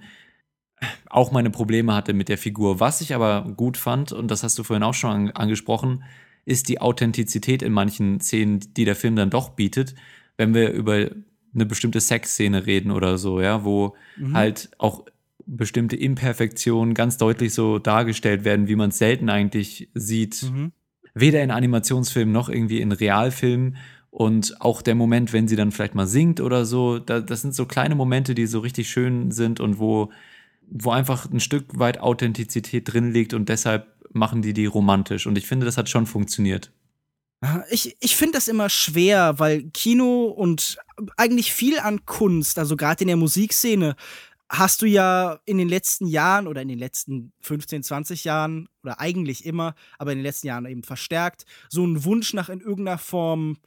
[1.10, 2.80] auch meine Probleme hatte mit der Figur.
[2.80, 6.04] Was ich aber gut fand, und das hast du vorhin auch schon an, angesprochen,
[6.46, 9.96] ist die Authentizität in manchen Szenen, die der Film dann doch bietet.
[10.38, 11.10] Wenn wir über
[11.54, 14.36] eine bestimmte Sexszene reden oder so, ja, wo mhm.
[14.36, 15.06] halt auch
[15.46, 20.44] bestimmte Imperfektionen ganz deutlich so dargestellt werden, wie man es selten eigentlich sieht.
[20.44, 20.72] Mhm.
[21.16, 23.78] Weder in Animationsfilmen noch irgendwie in Realfilmen.
[24.12, 27.56] Und auch der Moment, wenn sie dann vielleicht mal singt oder so, da, das sind
[27.56, 30.12] so kleine Momente, die so richtig schön sind und wo,
[30.70, 35.28] wo einfach ein Stück weit Authentizität drin liegt und deshalb machen die die romantisch.
[35.28, 36.72] Und ich finde, das hat schon funktioniert.
[37.70, 40.78] Ich, ich finde das immer schwer, weil Kino und
[41.16, 43.96] eigentlich viel an Kunst, also gerade in der Musikszene,
[44.50, 49.00] hast du ja in den letzten Jahren oder in den letzten 15, 20 Jahren oder
[49.00, 52.98] eigentlich immer, aber in den letzten Jahren eben verstärkt, so einen Wunsch nach in irgendeiner
[52.98, 53.58] Form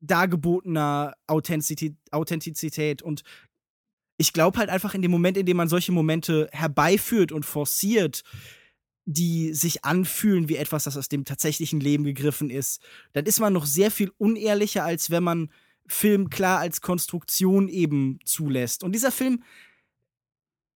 [0.00, 3.02] dargebotener Authentizität, Authentizität.
[3.02, 3.22] Und
[4.18, 8.22] ich glaube halt einfach in dem Moment, in dem man solche Momente herbeiführt und forciert,
[9.04, 12.80] die sich anfühlen wie etwas, das aus dem tatsächlichen Leben gegriffen ist,
[13.12, 15.50] dann ist man noch sehr viel unehrlicher, als wenn man
[15.86, 18.84] Film klar als Konstruktion eben zulässt.
[18.84, 19.42] Und dieser Film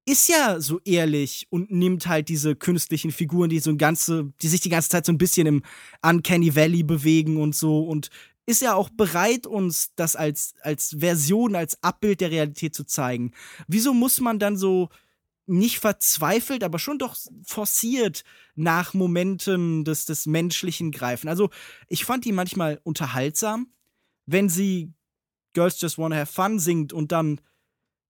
[0.07, 4.49] ist ja so ehrlich und nimmt halt diese künstlichen Figuren, die so ein ganze, die
[4.49, 5.62] sich die ganze Zeit so ein bisschen im
[6.03, 8.11] Uncanny Valley bewegen und so und
[8.47, 13.33] ist ja auch bereit, uns das als, als Version, als Abbild der Realität zu zeigen.
[13.67, 14.89] Wieso muss man dann so
[15.47, 21.29] nicht verzweifelt, aber schon doch forciert nach Momenten des, des Menschlichen greifen.
[21.29, 21.51] Also
[21.89, 23.73] ich fand die manchmal unterhaltsam,
[24.27, 24.93] wenn sie
[25.53, 27.41] Girls Just Wanna Have Fun singt und dann,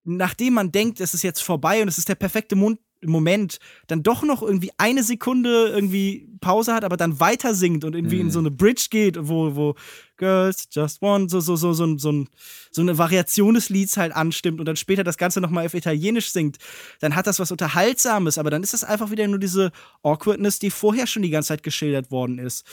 [0.05, 4.03] nachdem man denkt, es ist jetzt vorbei und es ist der perfekte Mund Moment dann
[4.03, 8.23] doch noch irgendwie eine Sekunde irgendwie Pause hat, aber dann weiter singt und irgendwie mhm.
[8.23, 9.75] in so eine Bridge geht, wo, wo
[10.17, 12.25] Girls Just Want so, so, so, so, so,
[12.71, 16.31] so eine Variation des Lieds halt anstimmt und dann später das Ganze nochmal auf Italienisch
[16.31, 16.59] singt,
[17.01, 20.71] dann hat das was Unterhaltsames, aber dann ist das einfach wieder nur diese Awkwardness, die
[20.71, 22.67] vorher schon die ganze Zeit geschildert worden ist.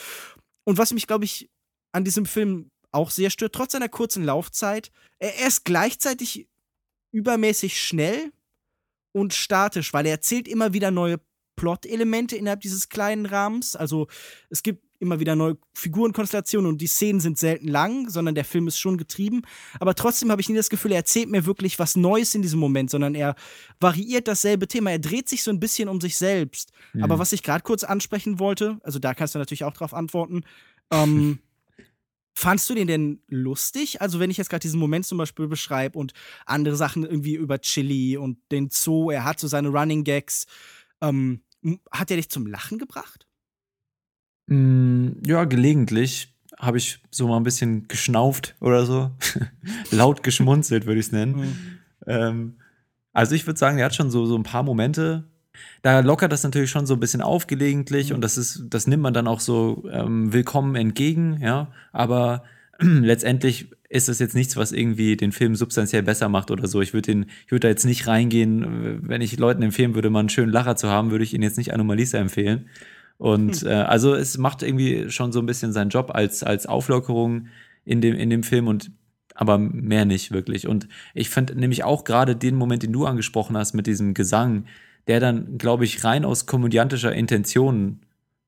[0.63, 1.49] Und was mich, glaube ich,
[1.91, 6.47] an diesem Film auch sehr stört, trotz seiner kurzen Laufzeit, er ist gleichzeitig
[7.11, 8.31] übermäßig schnell
[9.13, 11.21] und statisch, weil er erzählt immer wieder neue
[11.55, 13.75] Plot-Elemente innerhalb dieses kleinen Rahmens.
[13.75, 14.07] Also
[14.49, 18.67] es gibt immer wieder neue Figurenkonstellationen und die Szenen sind selten lang, sondern der Film
[18.67, 19.43] ist schon getrieben.
[19.79, 22.59] Aber trotzdem habe ich nie das Gefühl, er erzählt mir wirklich was Neues in diesem
[22.59, 23.35] Moment, sondern er
[23.79, 24.91] variiert dasselbe Thema.
[24.91, 26.71] Er dreht sich so ein bisschen um sich selbst.
[26.93, 27.03] Mhm.
[27.03, 30.43] Aber was ich gerade kurz ansprechen wollte, also da kannst du natürlich auch drauf antworten,
[30.91, 31.39] ähm,
[32.35, 34.01] Fandst du den denn lustig?
[34.01, 36.13] Also, wenn ich jetzt gerade diesen Moment zum Beispiel beschreibe und
[36.45, 40.47] andere Sachen irgendwie über Chili und den Zoo, er hat so seine Running Gags,
[41.01, 41.43] ähm,
[41.91, 43.27] hat er dich zum Lachen gebracht?
[44.47, 49.11] Mm, ja, gelegentlich habe ich so mal ein bisschen geschnauft oder so.
[49.91, 51.35] Laut geschmunzelt, würde ich es nennen.
[51.35, 51.79] Mhm.
[52.07, 52.59] Ähm,
[53.11, 55.31] also, ich würde sagen, er hat schon so, so ein paar Momente,
[55.81, 58.15] da lockert das natürlich schon so ein bisschen aufgelegentlich mhm.
[58.15, 61.71] und das ist, das nimmt man dann auch so ähm, willkommen entgegen, ja.
[61.91, 62.43] Aber
[62.79, 66.81] letztendlich ist das jetzt nichts, was irgendwie den Film substanziell besser macht oder so.
[66.81, 70.21] Ich würde den, ich würde da jetzt nicht reingehen, wenn ich Leuten empfehlen würde, mal
[70.21, 72.69] einen schönen Lacher zu haben, würde ich ihnen jetzt nicht Anomalisa empfehlen.
[73.17, 73.67] Und hm.
[73.67, 77.47] äh, also es macht irgendwie schon so ein bisschen seinen Job als, als Auflockerung
[77.85, 78.91] in dem, in dem Film und
[79.35, 80.67] aber mehr nicht wirklich.
[80.67, 84.65] Und ich fand nämlich auch gerade den Moment, den du angesprochen hast mit diesem Gesang,
[85.07, 88.01] der dann, glaube ich, rein aus komödiantischer Intention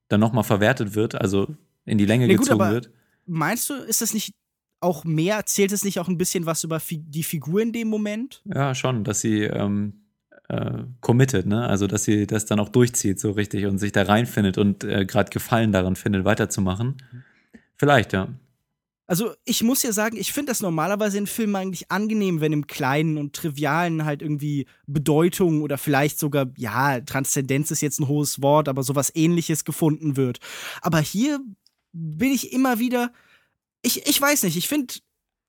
[0.07, 2.89] dann nochmal verwertet wird, also in die Länge nee, gezogen gut, wird.
[3.25, 4.33] Meinst du, ist das nicht
[4.79, 8.41] auch mehr, erzählt es nicht auch ein bisschen was über die Figur in dem Moment?
[8.45, 10.05] Ja, schon, dass sie ähm,
[10.47, 11.67] äh, committed, ne?
[11.67, 15.05] Also dass sie das dann auch durchzieht, so richtig und sich da reinfindet und äh,
[15.05, 16.97] gerade Gefallen daran findet, weiterzumachen.
[17.77, 18.29] Vielleicht, ja.
[19.07, 22.65] Also ich muss ja sagen, ich finde das normalerweise in Filmen eigentlich angenehm, wenn im
[22.65, 28.41] Kleinen und Trivialen halt irgendwie Bedeutung oder vielleicht sogar, ja, Transzendenz ist jetzt ein hohes
[28.41, 30.39] Wort, aber sowas ähnliches gefunden wird.
[30.81, 31.39] Aber hier
[31.93, 33.11] bin ich immer wieder,
[33.83, 34.95] ich, ich weiß nicht, ich finde,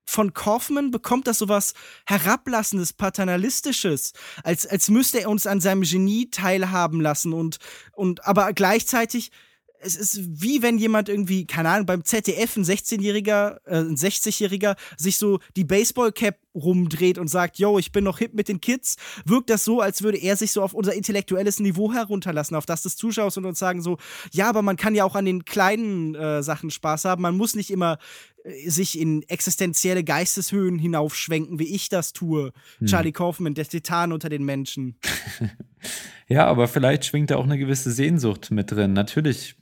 [0.09, 1.75] von Kaufman bekommt das sowas
[2.07, 4.13] herablassendes, paternalistisches,
[4.45, 7.59] als, als müsste er uns an seinem Genie teilhaben lassen und,
[7.93, 9.33] und aber gleichzeitig
[9.81, 14.77] es ist wie wenn jemand irgendwie, keine Ahnung, beim ZDF ein 16-Jähriger, äh, ein 60-Jähriger
[14.97, 18.97] sich so die Baseball-Cap rumdreht und sagt, yo, ich bin noch hip mit den Kids,
[19.25, 22.83] wirkt das so, als würde er sich so auf unser intellektuelles Niveau herunterlassen, auf das
[22.83, 23.99] des Zuschauers und uns sagen so,
[24.33, 27.55] ja, aber man kann ja auch an den kleinen äh, Sachen Spaß haben, man muss
[27.55, 27.99] nicht immer
[28.45, 32.53] äh, sich in existenzielle Geisteshöhen hinaufschwenken, wie ich das tue.
[32.79, 32.87] Hm.
[32.87, 34.97] Charlie Kaufman, der Titan unter den Menschen.
[36.29, 38.93] ja, aber vielleicht schwingt da auch eine gewisse Sehnsucht mit drin.
[38.93, 39.57] Natürlich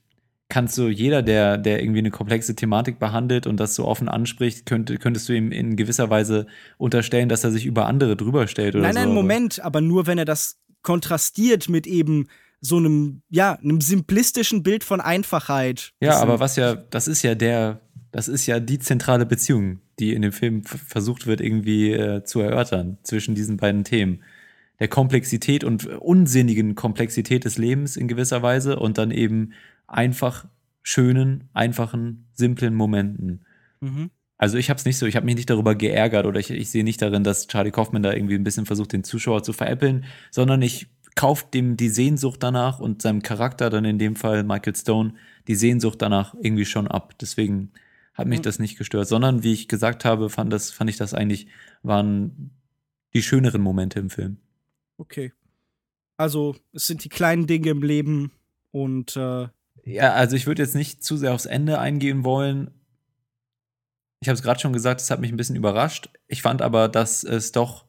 [0.48, 4.66] kannst du jeder, der, der irgendwie eine komplexe Thematik behandelt und das so offen anspricht,
[4.66, 8.74] könnte, könntest du ihm in gewisser Weise unterstellen, dass er sich über andere drüber stellt
[8.74, 8.98] oder nein, so.
[9.00, 12.28] Nein, nein, Moment, aber nur wenn er das kontrastiert mit eben
[12.60, 15.92] so einem, ja, einem simplistischen Bild von Einfachheit.
[16.00, 17.80] Ja, aber was ja, das ist ja der,
[18.10, 22.40] das ist ja die zentrale Beziehung, die in dem Film versucht wird, irgendwie äh, zu
[22.40, 24.22] erörtern zwischen diesen beiden Themen.
[24.80, 29.52] Der Komplexität und unsinnigen Komplexität des Lebens in gewisser Weise und dann eben
[29.86, 30.46] einfach
[30.82, 33.44] schönen, einfachen, simplen Momenten.
[33.80, 34.10] Mhm.
[34.36, 36.70] Also ich habe es nicht so, ich habe mich nicht darüber geärgert oder ich, ich
[36.70, 40.04] sehe nicht darin, dass Charlie Kaufman da irgendwie ein bisschen versucht, den Zuschauer zu veräppeln,
[40.30, 44.74] sondern ich kaufe dem die Sehnsucht danach und seinem Charakter dann in dem Fall Michael
[44.74, 45.14] Stone
[45.46, 47.14] die Sehnsucht danach irgendwie schon ab.
[47.20, 47.70] Deswegen
[48.14, 48.44] hat mich mhm.
[48.44, 51.46] das nicht gestört, sondern wie ich gesagt habe, fand das fand ich das eigentlich
[51.82, 52.50] waren
[53.14, 54.38] die schöneren Momente im Film.
[54.98, 55.32] Okay.
[56.16, 58.32] Also es sind die kleinen Dinge im Leben
[58.70, 59.48] und äh,
[59.84, 62.70] ja, also ich würde jetzt nicht zu sehr aufs Ende eingehen wollen.
[64.20, 66.08] Ich habe es gerade schon gesagt, es hat mich ein bisschen überrascht.
[66.26, 67.84] Ich fand aber, dass es doch,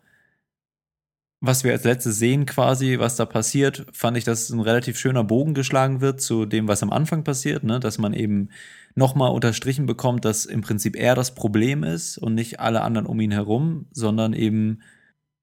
[1.39, 5.23] was wir als letztes sehen quasi, was da passiert, fand ich, dass ein relativ schöner
[5.23, 7.79] Bogen geschlagen wird zu dem, was am Anfang passiert, ne?
[7.79, 8.49] dass man eben
[8.95, 13.19] nochmal unterstrichen bekommt, dass im Prinzip er das Problem ist und nicht alle anderen um
[13.21, 14.81] ihn herum, sondern eben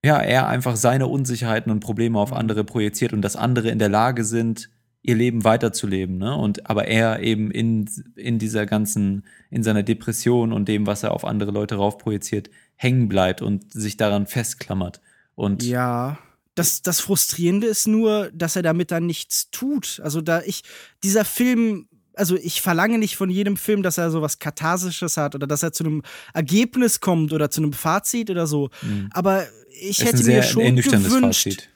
[0.04, 3.88] ja, er einfach seine Unsicherheiten und Probleme auf andere projiziert und dass andere in der
[3.88, 4.68] Lage sind,
[5.02, 6.36] ihr Leben weiterzuleben, ne?
[6.36, 11.12] Und aber er eben in, in dieser ganzen, in seiner Depression und dem, was er
[11.12, 15.00] auf andere Leute raufprojiziert, hängen bleibt und sich daran festklammert.
[15.34, 16.18] Und ja.
[16.54, 20.00] Das, das Frustrierende ist nur, dass er damit dann nichts tut.
[20.04, 20.62] Also da ich,
[21.02, 25.34] dieser Film also ich verlange nicht von jedem Film, dass er so was Katharsisches hat
[25.34, 26.02] oder dass er zu einem
[26.34, 28.68] Ergebnis kommt oder zu einem Fazit oder so.
[28.82, 29.08] Mhm.
[29.12, 29.46] Aber
[29.80, 31.44] ich hätte mir schon gewünscht.
[31.44, 31.68] Fazit.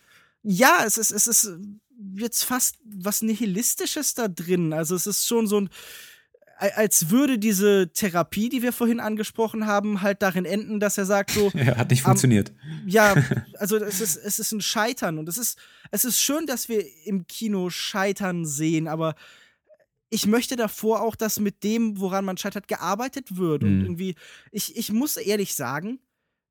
[0.43, 1.59] Ja, es ist, es ist
[2.17, 4.73] jetzt fast was Nihilistisches da drin.
[4.73, 5.71] Also es ist schon so ein,
[6.59, 11.33] als würde diese Therapie, die wir vorhin angesprochen haben, halt darin enden, dass er sagt
[11.33, 11.51] so.
[11.55, 12.53] ja, hat nicht funktioniert.
[12.87, 13.15] ja,
[13.59, 15.59] also es ist, es ist ein Scheitern und es ist,
[15.91, 19.15] es ist schön, dass wir im Kino Scheitern sehen, aber
[20.09, 23.63] ich möchte davor auch, dass mit dem, woran man scheitert, gearbeitet wird.
[23.63, 23.69] Mhm.
[23.69, 24.15] Und irgendwie,
[24.53, 25.99] ich, ich muss ehrlich sagen,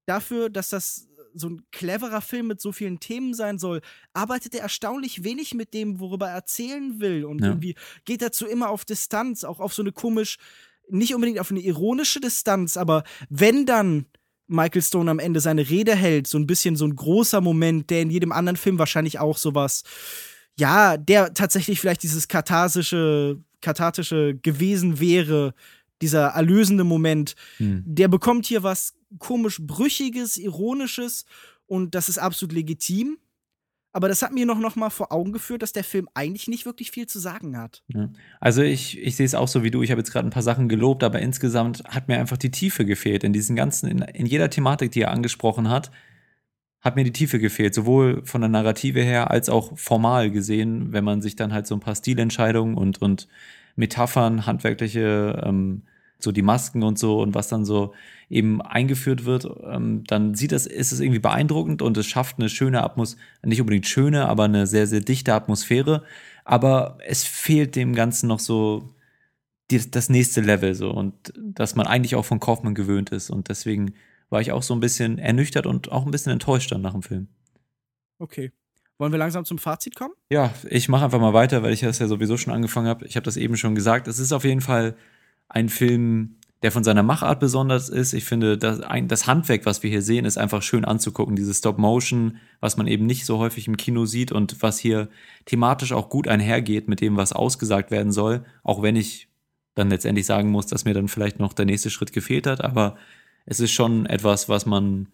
[0.05, 3.81] dafür, dass das so ein cleverer Film mit so vielen Themen sein soll,
[4.13, 7.25] arbeitet er erstaunlich wenig mit dem, worüber er erzählen will.
[7.25, 7.47] Und ja.
[7.47, 10.37] irgendwie geht dazu immer auf Distanz, auch auf so eine komisch,
[10.89, 14.05] nicht unbedingt auf eine ironische Distanz, aber wenn dann
[14.47, 18.01] Michael Stone am Ende seine Rede hält, so ein bisschen so ein großer Moment, der
[18.01, 19.83] in jedem anderen Film wahrscheinlich auch sowas,
[20.57, 25.53] ja, der tatsächlich vielleicht dieses katharsische, kathartische gewesen wäre,
[26.01, 27.83] dieser erlösende Moment, hm.
[27.85, 31.25] der bekommt hier was komisch Brüchiges, Ironisches
[31.67, 33.17] und das ist absolut legitim.
[33.95, 36.65] Aber das hat mir noch, noch mal vor Augen geführt, dass der Film eigentlich nicht
[36.65, 37.81] wirklich viel zu sagen hat.
[37.87, 38.09] Ja.
[38.41, 39.83] Also ich, ich sehe es auch so wie du.
[39.83, 42.83] Ich habe jetzt gerade ein paar Sachen gelobt, aber insgesamt hat mir einfach die Tiefe
[42.83, 43.23] gefehlt.
[43.23, 45.91] In diesen ganzen, in, in jeder Thematik, die er angesprochen hat,
[46.81, 47.73] hat mir die Tiefe gefehlt.
[47.73, 51.73] Sowohl von der Narrative her als auch formal gesehen, wenn man sich dann halt so
[51.73, 53.29] ein paar Stilentscheidungen und, und
[53.75, 55.83] Metaphern, handwerkliche ähm,
[56.19, 57.93] so die Masken und so und was dann so
[58.29, 62.49] eben eingeführt wird, ähm, dann sieht das, ist es irgendwie beeindruckend und es schafft eine
[62.49, 66.03] schöne Atmosphäre, nicht unbedingt schöne, aber eine sehr, sehr dichte Atmosphäre.
[66.43, 68.89] Aber es fehlt dem Ganzen noch so
[69.71, 73.49] die, das nächste Level so und dass man eigentlich auch von Kaufmann gewöhnt ist und
[73.49, 73.93] deswegen
[74.29, 77.03] war ich auch so ein bisschen ernüchtert und auch ein bisschen enttäuscht dann nach dem
[77.03, 77.27] Film.
[78.19, 78.51] Okay.
[78.97, 80.13] Wollen wir langsam zum Fazit kommen?
[80.29, 83.05] Ja, ich mache einfach mal weiter, weil ich das ja sowieso schon angefangen habe.
[83.05, 84.07] Ich habe das eben schon gesagt.
[84.07, 84.95] Es ist auf jeden Fall
[85.49, 88.13] ein Film, der von seiner Machart besonders ist.
[88.13, 91.35] Ich finde, das, ein, das Handwerk, was wir hier sehen, ist einfach schön anzugucken.
[91.35, 95.09] Diese Stop-Motion, was man eben nicht so häufig im Kino sieht und was hier
[95.45, 98.45] thematisch auch gut einhergeht mit dem, was ausgesagt werden soll.
[98.63, 99.27] Auch wenn ich
[99.75, 102.63] dann letztendlich sagen muss, dass mir dann vielleicht noch der nächste Schritt gefehlt hat.
[102.63, 102.95] Aber
[103.45, 105.09] es ist schon etwas, was man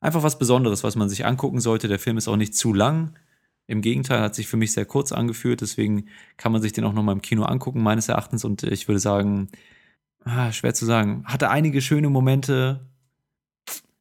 [0.00, 1.88] einfach was Besonderes, was man sich angucken sollte.
[1.88, 3.16] Der Film ist auch nicht zu lang.
[3.66, 5.60] Im Gegenteil, hat sich für mich sehr kurz angefühlt.
[5.60, 8.44] Deswegen kann man sich den auch nochmal im Kino angucken, meines Erachtens.
[8.44, 9.48] Und ich würde sagen,
[10.24, 12.86] ah, schwer zu sagen, hatte einige schöne Momente.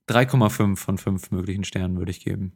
[0.08, 2.54] 3,5 von 5 möglichen Sternen würde ich geben.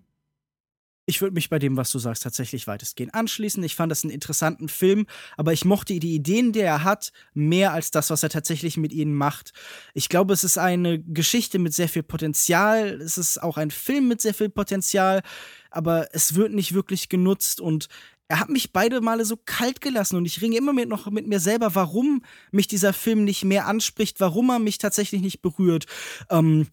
[1.05, 3.61] Ich würde mich bei dem, was du sagst, tatsächlich weitestgehend anschließen.
[3.63, 7.73] Ich fand das einen interessanten Film, aber ich mochte die Ideen, die er hat, mehr
[7.73, 9.51] als das, was er tatsächlich mit ihnen macht.
[9.93, 13.01] Ich glaube, es ist eine Geschichte mit sehr viel Potenzial.
[13.01, 15.23] Es ist auch ein Film mit sehr viel Potenzial,
[15.71, 17.89] aber es wird nicht wirklich genutzt und
[18.29, 21.27] er hat mich beide Male so kalt gelassen und ich ringe immer mit, noch mit
[21.27, 25.85] mir selber, warum mich dieser Film nicht mehr anspricht, warum er mich tatsächlich nicht berührt.
[26.29, 26.67] Ähm,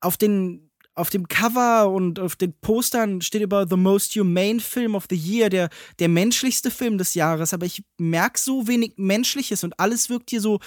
[0.00, 0.67] auf den
[0.98, 5.16] auf dem Cover und auf den Postern steht über The Most Humane Film of the
[5.16, 7.54] Year, der, der menschlichste Film des Jahres.
[7.54, 10.58] Aber ich merke so wenig Menschliches und alles wirkt hier so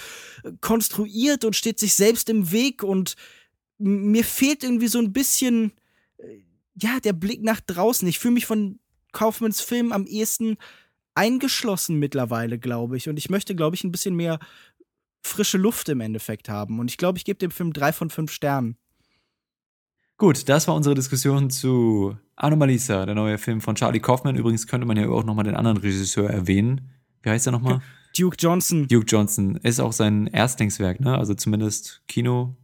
[0.42, 3.14] äh, konstruiert und steht sich selbst im Weg und
[3.78, 5.72] mir fehlt irgendwie so ein bisschen,
[6.18, 6.38] äh,
[6.74, 8.08] ja, der Blick nach draußen.
[8.08, 8.78] Ich fühle mich von
[9.12, 10.56] Kaufmanns Film am ehesten
[11.14, 13.08] eingeschlossen mittlerweile, glaube ich.
[13.08, 14.38] Und ich möchte, glaube ich, ein bisschen mehr
[15.22, 16.80] frische Luft im Endeffekt haben.
[16.80, 18.78] Und ich glaube, ich gebe dem Film drei von fünf Sternen.
[20.22, 24.36] Gut, das war unsere Diskussion zu Anomalisa, der neue Film von Charlie Kaufman.
[24.36, 26.92] Übrigens könnte man ja auch nochmal den anderen Regisseur erwähnen.
[27.22, 27.80] Wie heißt er nochmal?
[28.16, 28.86] Duke Johnson.
[28.86, 29.56] Duke Johnson.
[29.56, 31.18] Ist auch sein Erstlingswerk, ne?
[31.18, 32.54] Also zumindest Kino.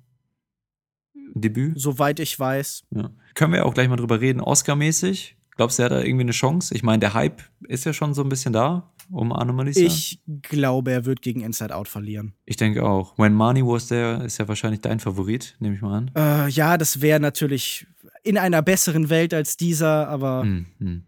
[1.34, 1.80] Debüt.
[1.80, 2.84] Soweit ich weiß.
[2.92, 3.10] Ja.
[3.34, 5.36] Können wir auch gleich mal drüber reden, Oscar-mäßig.
[5.56, 6.72] Glaubst du, er hat da irgendwie eine Chance?
[6.76, 9.80] Ich meine, der Hype ist ja schon so ein bisschen da um Anomalisa.
[9.80, 12.34] Ich glaube, er wird gegen Inside Out verlieren.
[12.44, 13.16] Ich denke auch.
[13.18, 16.10] When Money Was There ist ja wahrscheinlich dein Favorit, nehme ich mal an.
[16.14, 17.86] Äh, ja, das wäre natürlich
[18.22, 21.02] in einer besseren Welt als dieser, aber hm, hm.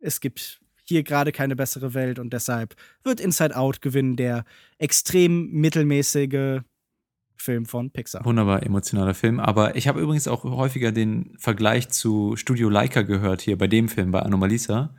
[0.00, 4.44] es gibt hier gerade keine bessere Welt und deshalb wird Inside Out gewinnen, der
[4.78, 6.60] extrem mittelmäßige
[7.36, 8.24] Film von Pixar.
[8.24, 9.38] Wunderbar emotionaler Film.
[9.38, 13.88] Aber ich habe übrigens auch häufiger den Vergleich zu Studio Leica gehört hier bei dem
[13.88, 14.94] Film, bei Anomalisa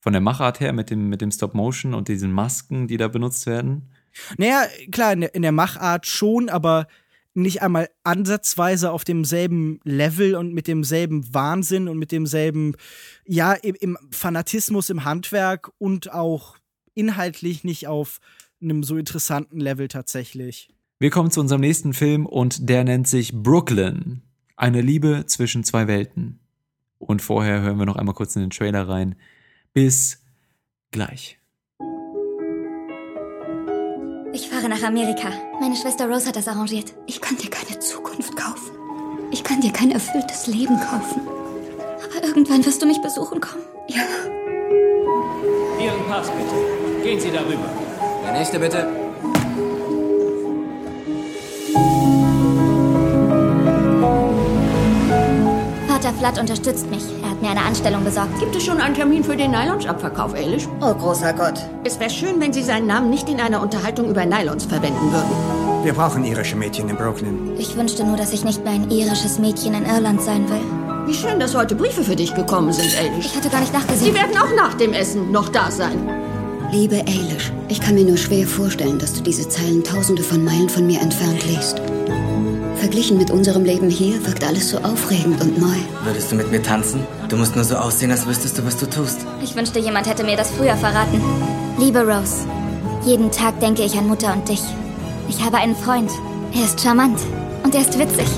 [0.00, 3.46] von der Machart her mit dem, mit dem Stop-Motion und diesen Masken, die da benutzt
[3.46, 3.90] werden?
[4.36, 6.86] Naja, klar, in der, in der Machart schon, aber
[7.34, 12.74] nicht einmal ansatzweise auf demselben Level und mit demselben Wahnsinn und mit demselben,
[13.26, 16.56] ja, im, im Fanatismus im Handwerk und auch
[16.94, 18.18] inhaltlich nicht auf
[18.60, 20.68] einem so interessanten Level tatsächlich.
[20.98, 24.22] Wir kommen zu unserem nächsten Film und der nennt sich Brooklyn.
[24.56, 26.40] Eine Liebe zwischen zwei Welten.
[26.98, 29.14] Und vorher hören wir noch einmal kurz in den Trailer rein.
[29.72, 30.18] Bis
[30.90, 31.38] gleich.
[34.32, 35.30] Ich fahre nach Amerika.
[35.60, 36.94] Meine Schwester Rose hat das arrangiert.
[37.06, 38.70] Ich kann dir keine Zukunft kaufen.
[39.30, 41.22] Ich kann dir kein erfülltes Leben kaufen.
[42.04, 43.62] Aber irgendwann wirst du mich besuchen kommen.
[43.88, 44.02] Ja.
[45.80, 47.02] Ihren Pass bitte.
[47.02, 47.68] Gehen Sie darüber.
[48.24, 48.86] Der nächste bitte.
[55.88, 57.04] Vater Flatt unterstützt mich.
[57.38, 58.36] Hat mir eine Anstellung besorgt.
[58.40, 60.66] Gibt es schon einen Termin für den Nylons-Abverkauf, Eilish?
[60.80, 61.54] Oh, großer Gott.
[61.84, 65.84] Es wäre schön, wenn Sie seinen Namen nicht in einer Unterhaltung über Nylons verwenden würden.
[65.84, 67.54] Wir brauchen irische Mädchen in Brooklyn.
[67.56, 71.06] Ich wünschte nur, dass ich nicht mehr ein irisches Mädchen in Irland sein will.
[71.06, 73.26] Wie schön, dass heute Briefe für dich gekommen sind, Eilish.
[73.26, 74.12] Ich hatte gar nicht nachgesehen.
[74.12, 76.10] Sie werden auch nach dem Essen noch da sein.
[76.72, 80.68] Liebe Eilish, ich kann mir nur schwer vorstellen, dass du diese Zeilen tausende von Meilen
[80.68, 81.80] von mir entfernt liest.
[82.78, 85.76] Verglichen mit unserem Leben hier wirkt alles so aufregend und neu.
[86.04, 87.04] Würdest du mit mir tanzen?
[87.28, 89.26] Du musst nur so aussehen, als wüsstest du, was du tust.
[89.42, 91.20] Ich wünschte, jemand hätte mir das früher verraten.
[91.76, 92.46] Liebe Rose,
[93.04, 94.62] jeden Tag denke ich an Mutter und dich.
[95.28, 96.10] Ich habe einen Freund.
[96.54, 97.18] Er ist charmant
[97.64, 98.28] und er ist witzig.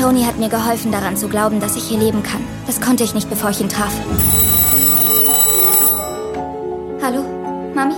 [0.00, 2.42] Tony hat mir geholfen, daran zu glauben, dass ich hier leben kann.
[2.66, 3.92] Das konnte ich nicht, bevor ich ihn traf.
[7.02, 7.22] Hallo,
[7.74, 7.94] Mami?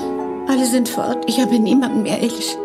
[0.49, 1.25] Alle sind fort.
[1.27, 2.57] Ich habe niemanden mehr, Elish.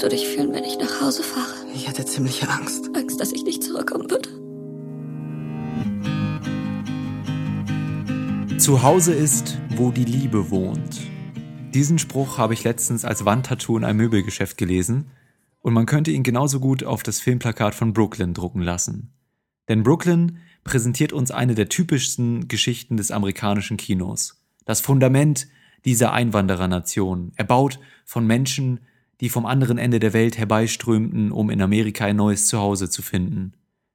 [0.00, 1.52] Wie würdest du dich fühlen, wenn ich nach Hause fahre?
[1.74, 2.88] Ich hatte ziemliche Angst.
[2.96, 4.30] Angst, dass ich nicht zurückkommen würde.
[8.58, 11.00] Zu Hause ist, wo die Liebe wohnt.
[11.74, 15.10] Diesen Spruch habe ich letztens als Wandtattoo in einem Möbelgeschäft gelesen
[15.60, 19.12] und man könnte ihn genauso gut auf das Filmplakat von Brooklyn drucken lassen.
[19.68, 24.42] Denn Brooklyn präsentiert uns eine der typischsten Geschichten des amerikanischen Kinos.
[24.64, 25.46] Das Fundament
[25.84, 28.80] dieser Einwanderernation, erbaut von Menschen,
[29.20, 33.52] die vom anderen Ende der Welt herbeiströmten, um in Amerika ein neues Zuhause zu finden.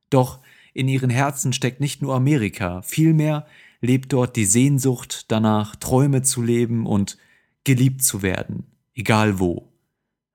[0.10, 0.40] Doch
[0.74, 3.46] in ihren Herzen steckt nicht nur Amerika, vielmehr
[3.82, 7.18] lebt dort die Sehnsucht danach, Träume zu leben und
[7.64, 9.72] geliebt zu werden, egal wo.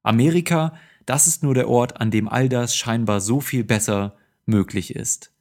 [0.03, 0.74] Amerika,
[1.07, 4.16] das ist nur der Ort, an dem all das scheinbar so viel besser
[4.47, 5.32] möglich ist.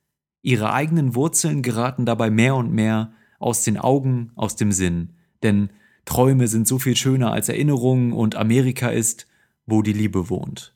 [0.42, 5.10] Ihre eigenen Wurzeln geraten dabei mehr und mehr aus den Augen, aus dem Sinn,
[5.44, 5.70] denn
[6.06, 9.28] Träume sind so viel schöner als Erinnerungen und Amerika ist,
[9.70, 10.76] wo die Liebe wohnt.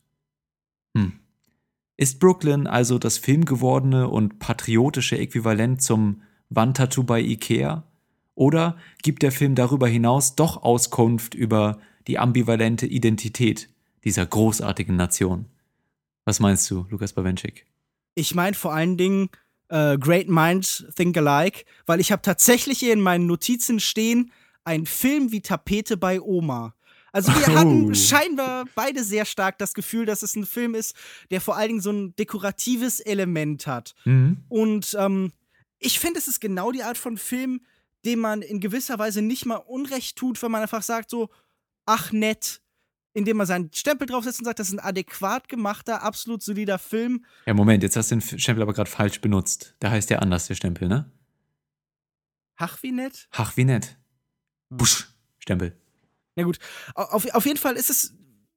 [0.95, 1.13] Hm.
[1.97, 7.83] Ist Brooklyn also das filmgewordene und patriotische Äquivalent zum Wandtattoo bei Ikea?
[8.35, 13.69] Oder gibt der Film darüber hinaus doch Auskunft über die ambivalente Identität
[14.03, 15.45] dieser großartigen Nation?
[16.25, 17.65] Was meinst du, Lukas Bawenschik?
[18.15, 19.29] Ich meine vor allen Dingen
[19.69, 24.31] äh, Great Minds Think Alike, weil ich habe tatsächlich hier in meinen Notizen stehen,
[24.63, 26.75] ein Film wie Tapete bei Oma.
[27.13, 27.55] Also wir oh.
[27.55, 30.95] hatten scheinbar beide sehr stark das Gefühl, dass es ein Film ist,
[31.29, 33.93] der vor allen Dingen so ein dekoratives Element hat.
[34.03, 34.43] Mhm.
[34.49, 35.31] Und ähm,
[35.77, 37.61] ich finde, es ist genau die Art von Film,
[38.03, 41.29] dem man in gewisser Weise nicht mal Unrecht tut, wenn man einfach sagt so,
[41.85, 42.61] ach nett,
[43.13, 47.23] indem man seinen Stempel draufsetzt und sagt, das ist ein adäquat gemachter, absolut solider Film.
[47.45, 49.75] Ja, Moment, jetzt hast du den Stempel aber gerade falsch benutzt.
[49.79, 51.11] Da heißt ja anders, der Stempel, ne?
[52.57, 53.27] Hach wie nett?
[53.31, 53.99] Hach wie nett.
[54.69, 55.77] Busch, Stempel.
[56.35, 56.57] Na gut,
[56.95, 58.13] auf, auf jeden Fall ist es,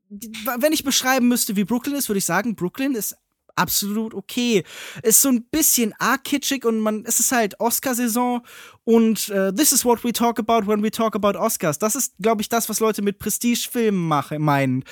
[0.09, 3.17] wenn ich beschreiben müsste, wie Brooklyn ist, würde ich sagen, Brooklyn ist
[3.57, 4.65] absolut okay.
[5.03, 8.43] Ist so ein bisschen arg kitschig und man, es ist halt Oscar-Saison
[8.85, 11.79] und uh, this is what we talk about when we talk about Oscars.
[11.79, 14.07] Das ist, glaube ich, das, was Leute mit Prestige-Filmen
[14.39, 14.85] meinen.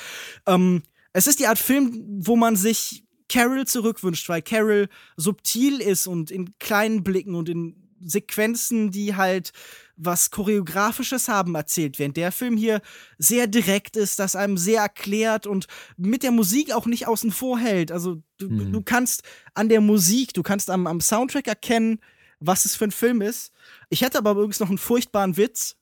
[0.47, 0.82] Ähm,
[1.12, 6.30] es ist die Art Film, wo man sich Carol zurückwünscht, weil Carol subtil ist und
[6.30, 9.53] in kleinen Blicken und in Sequenzen, die halt
[9.97, 12.80] was Choreografisches haben erzählt, während der Film hier
[13.18, 15.66] sehr direkt ist, das einem sehr erklärt und
[15.97, 17.92] mit der Musik auch nicht außen vor hält.
[17.92, 18.72] Also du, mhm.
[18.72, 19.22] du kannst
[19.55, 22.01] an der Musik, du kannst am, am Soundtrack erkennen,
[22.40, 23.53] was es für ein Film ist.
[23.88, 25.76] Ich hätte aber übrigens noch einen furchtbaren Witz.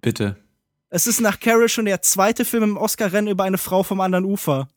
[0.00, 0.36] Bitte.
[0.90, 4.24] Es ist nach Carol schon der zweite Film im Oscar-Rennen über eine Frau vom anderen
[4.24, 4.68] Ufer.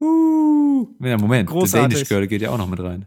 [0.00, 0.88] Uh.
[1.00, 1.98] Ja, Moment, Großartig.
[1.98, 3.06] The Danish Girl geht ja auch noch mit rein.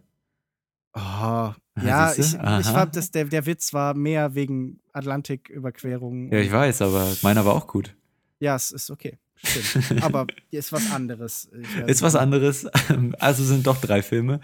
[0.93, 6.31] Oh, ja, ich, ich fand, dass der, der Witz war mehr wegen Atlantiküberquerung.
[6.31, 7.95] Ja, ich weiß, aber meiner war auch gut.
[8.39, 9.17] Ja, es ist okay.
[9.41, 10.03] Stimmt.
[10.03, 11.49] aber ist was anderes.
[11.87, 12.67] Ist was anderes.
[13.19, 14.41] Also sind doch drei Filme.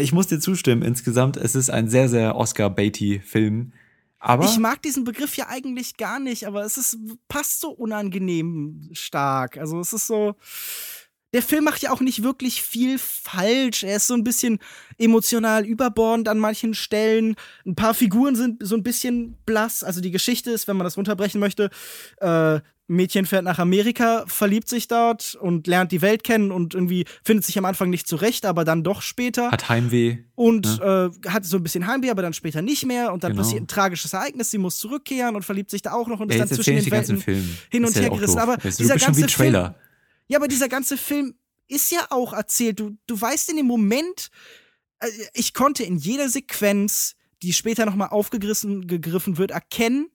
[0.00, 3.72] Ich muss dir zustimmen, insgesamt, es ist ein sehr, sehr Oscar-Beatty-Film.
[4.18, 6.98] Aber ich mag diesen Begriff ja eigentlich gar nicht, aber es ist,
[7.28, 9.56] passt so unangenehm stark.
[9.56, 10.34] Also es ist so
[11.32, 13.84] der Film macht ja auch nicht wirklich viel falsch.
[13.84, 14.58] Er ist so ein bisschen
[14.98, 17.36] emotional überbordend an manchen Stellen.
[17.64, 19.84] Ein paar Figuren sind so ein bisschen blass.
[19.84, 21.70] Also die Geschichte ist, wenn man das runterbrechen möchte,
[22.18, 22.60] äh,
[22.90, 27.44] Mädchen fährt nach Amerika, verliebt sich dort und lernt die Welt kennen und irgendwie findet
[27.44, 29.52] sich am Anfang nicht zurecht, aber dann doch später.
[29.52, 30.18] Hat Heimweh.
[30.34, 31.12] Und ne?
[31.24, 33.12] äh, hat so ein bisschen Heimweh, aber dann später nicht mehr.
[33.12, 33.44] Und dann genau.
[33.44, 36.42] passiert ein tragisches Ereignis, sie muss zurückkehren und verliebt sich da auch noch und ja,
[36.42, 37.56] ist dann zwischen den Welten Film.
[37.70, 38.40] hin und her gerissen.
[38.40, 39.64] Aber dieser ganze Trailer.
[39.64, 39.89] Film,
[40.30, 41.34] ja, aber dieser ganze Film
[41.66, 42.78] ist ja auch erzählt.
[42.78, 44.30] Du, du weißt in dem Moment,
[45.00, 50.08] äh, ich konnte in jeder Sequenz, die später nochmal aufgegriffen gegriffen wird, erkennen,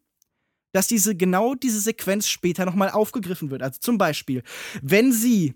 [0.71, 3.61] dass diese genau diese Sequenz später nochmal aufgegriffen wird.
[3.61, 4.41] Also zum Beispiel,
[4.81, 5.55] wenn sie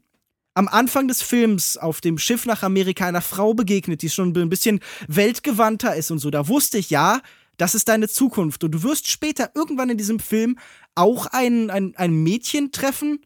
[0.56, 4.50] am Anfang des Films auf dem Schiff nach Amerika einer Frau begegnet, die schon ein
[4.50, 7.22] bisschen weltgewandter ist und so, da wusste ich, ja,
[7.56, 8.62] das ist deine Zukunft.
[8.66, 10.60] Und du wirst später irgendwann in diesem Film
[10.96, 13.22] auch ein, ein, ein Mädchen treffen,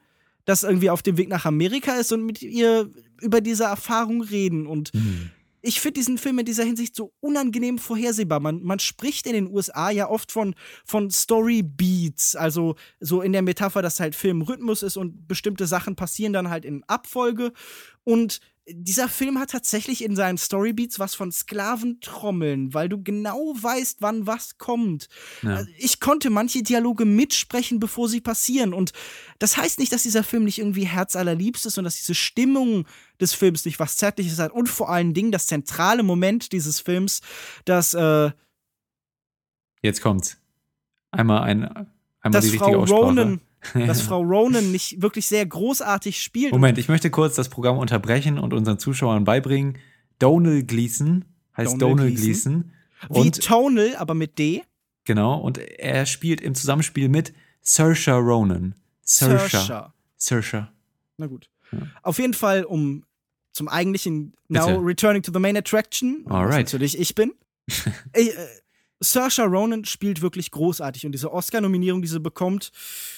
[0.45, 2.89] das irgendwie auf dem Weg nach Amerika ist und mit ihr
[3.21, 4.67] über diese Erfahrung reden.
[4.67, 5.31] Und mhm.
[5.61, 8.39] ich finde diesen Film in dieser Hinsicht so unangenehm vorhersehbar.
[8.39, 13.31] Man, man spricht in den USA ja oft von, von Story Beats, also so in
[13.31, 17.53] der Metapher, dass halt Filmrhythmus ist und bestimmte Sachen passieren dann halt in Abfolge.
[18.03, 24.01] Und dieser Film hat tatsächlich in seinen Storybeats was von Sklaventrommeln, weil du genau weißt,
[24.01, 25.07] wann was kommt.
[25.41, 25.55] Ja.
[25.55, 28.73] Also, ich konnte manche Dialoge mitsprechen, bevor sie passieren.
[28.73, 28.93] Und
[29.39, 32.85] das heißt nicht, dass dieser Film nicht irgendwie herzallerliebst ist und dass diese Stimmung
[33.19, 34.53] des Films nicht was Zärtliches hat.
[34.53, 37.21] Und vor allen Dingen das zentrale Moment dieses Films,
[37.65, 38.31] das äh
[39.81, 40.37] Jetzt kommt's.
[41.11, 41.65] Einmal ein
[42.21, 43.41] einmal dass die Frau Ronan
[43.73, 46.51] dass Frau Ronan nicht wirklich sehr großartig spielt.
[46.51, 49.77] Moment, ich möchte kurz das Programm unterbrechen und unseren Zuschauern beibringen.
[50.19, 51.25] Donal Gleason
[51.57, 52.71] heißt Donal, Gleason.
[53.09, 54.63] Wie Tonal, aber mit D.
[55.05, 58.75] Genau, und er spielt im Zusammenspiel mit Saoirse Ronan.
[59.01, 59.91] Saoirse.
[60.17, 60.69] Saoirse.
[61.17, 61.49] Na gut.
[62.01, 63.03] Auf jeden Fall, um
[63.51, 64.79] zum eigentlichen Now Bitte.
[64.79, 66.65] returning to the main attraction, Alright.
[66.65, 67.33] natürlich ich bin.
[68.13, 68.47] äh, äh,
[69.03, 72.71] Saoirse Ronan spielt wirklich großartig und diese Oscar-Nominierung, die sie bekommt,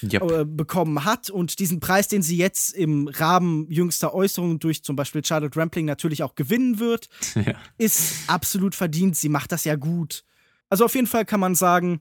[0.04, 0.32] Yep.
[0.32, 4.96] äh, bekommen hat und diesen Preis, den sie jetzt im Rahmen jüngster Äußerungen durch zum
[4.96, 7.54] Beispiel Charlotte Rampling natürlich auch gewinnen wird, Ja.
[7.78, 9.16] ist absolut verdient.
[9.16, 10.24] Sie macht das ja gut.
[10.70, 12.00] Also auf jeden Fall kann man sagen,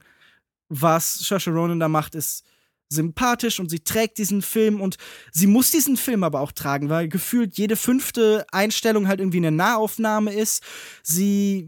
[0.69, 2.43] was Saoirse Ronan da macht, ist
[2.89, 4.97] sympathisch und sie trägt diesen Film und
[5.31, 9.51] sie muss diesen Film aber auch tragen, weil gefühlt jede fünfte Einstellung halt irgendwie eine
[9.51, 10.63] Nahaufnahme ist.
[11.03, 11.67] Sie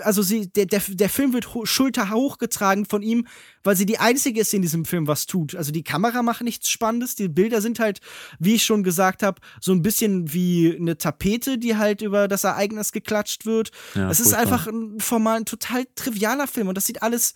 [0.00, 3.26] also sie, der, der, der Film wird Schulter hochgetragen von ihm,
[3.62, 5.54] weil sie die einzige ist, die in diesem Film was tut.
[5.54, 8.00] Also die Kamera macht nichts Spannendes, die Bilder sind halt,
[8.38, 12.44] wie ich schon gesagt habe, so ein bisschen wie eine Tapete, die halt über das
[12.44, 13.70] Ereignis geklatscht wird.
[13.94, 17.34] Ja, es ist einfach ein formal ein total trivialer Film und das sieht alles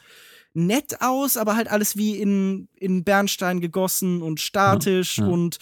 [0.55, 5.31] nett aus, aber halt alles wie in, in Bernstein gegossen und statisch Ja, ja.
[5.31, 5.59] und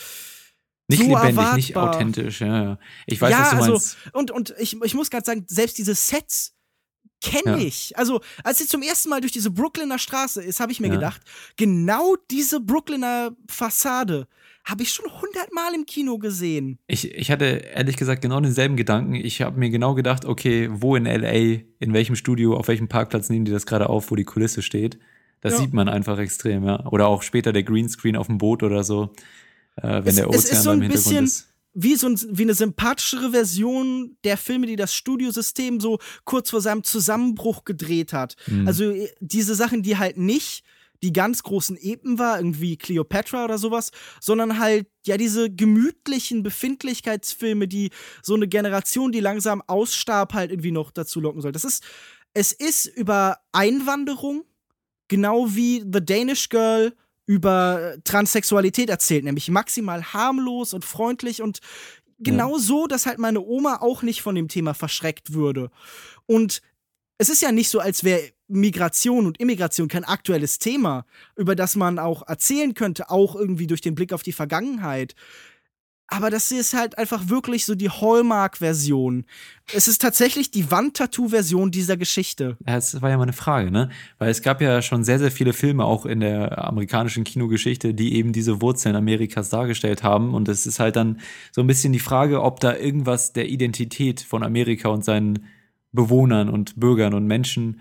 [0.89, 1.95] Nicht so lebendig, nicht erwartbar.
[1.97, 2.41] authentisch.
[2.41, 2.79] Ja, ja.
[3.07, 3.97] Ich weiß, ja, was du also, meinst.
[4.13, 6.56] und, und ich, ich muss gerade sagen, selbst diese Sets
[7.23, 7.67] kenne Ja.
[7.67, 7.97] ich.
[7.99, 10.95] Also, als sie zum ersten Mal durch diese Brooklyner Straße ist, habe ich mir Ja.
[10.95, 11.21] gedacht,
[11.57, 14.29] genau diese Brooklyner Fassade
[14.65, 16.79] habe ich schon hundertmal im Kino gesehen.
[16.89, 19.15] Ich, ich hatte ehrlich gesagt genau denselben Gedanken.
[19.15, 23.29] Ich habe mir genau gedacht, okay, wo in LA, in welchem Studio, auf welchem Parkplatz
[23.31, 24.99] nehmen die das gerade auf, wo die Kulisse steht.
[25.41, 25.61] Das Ja.
[25.61, 26.85] sieht man einfach extrem, ja.
[26.87, 29.13] Oder auch später der Greenscreen auf dem Boot oder so,
[29.77, 31.49] äh, wenn Es- der es Ozean ist so ein Hintergrund bisschen- ist.
[31.79, 36.63] Wie so ein, wie eine sympathischere Version der Filme, die das Studiosystem so kurz vor
[36.63, 38.37] seinem Zusammenbruch gedreht hat.
[38.47, 38.67] Mhm.
[38.67, 40.65] Also äh, diese Sachen, die halt nicht
[41.03, 47.69] die ganz großen Epen war, irgendwie Cleopatra oder sowas, sondern halt ja diese gemütlichen Befindlichkeitsfilme,
[47.69, 47.91] die
[48.23, 51.53] so eine Generation, die langsam ausstarb, halt irgendwie noch dazu locken soll.
[51.53, 51.85] Das ist,
[52.33, 54.45] es ist über Einwanderung,
[55.09, 56.95] genau wie The Danish Girl
[57.27, 61.61] über Transsexualität erzählt, nämlich maximal harmlos und freundlich und
[62.19, 65.71] genau so, dass halt meine Oma auch nicht von dem Thema verschreckt würde.
[66.27, 66.63] Und
[67.19, 71.05] es ist ja nicht so, als wäre Migration und Immigration kein aktuelles Thema,
[71.35, 75.15] über das man auch erzählen könnte, auch irgendwie durch den Blick auf die Vergangenheit.
[76.09, 79.25] Aber das ist halt einfach wirklich so die Hallmark-Version.
[79.73, 82.57] Es ist tatsächlich die Wandtattoo-Version dieser Geschichte.
[82.65, 83.91] Ja, das war ja meine Frage, ne?
[84.19, 88.15] Weil es gab ja schon sehr, sehr viele Filme auch in der amerikanischen Kinogeschichte, die
[88.15, 90.33] eben diese Wurzeln Amerikas dargestellt haben.
[90.33, 94.21] Und es ist halt dann so ein bisschen die Frage, ob da irgendwas der Identität
[94.21, 95.47] von Amerika und seinen
[95.93, 97.81] Bewohnern und Bürgern und Menschen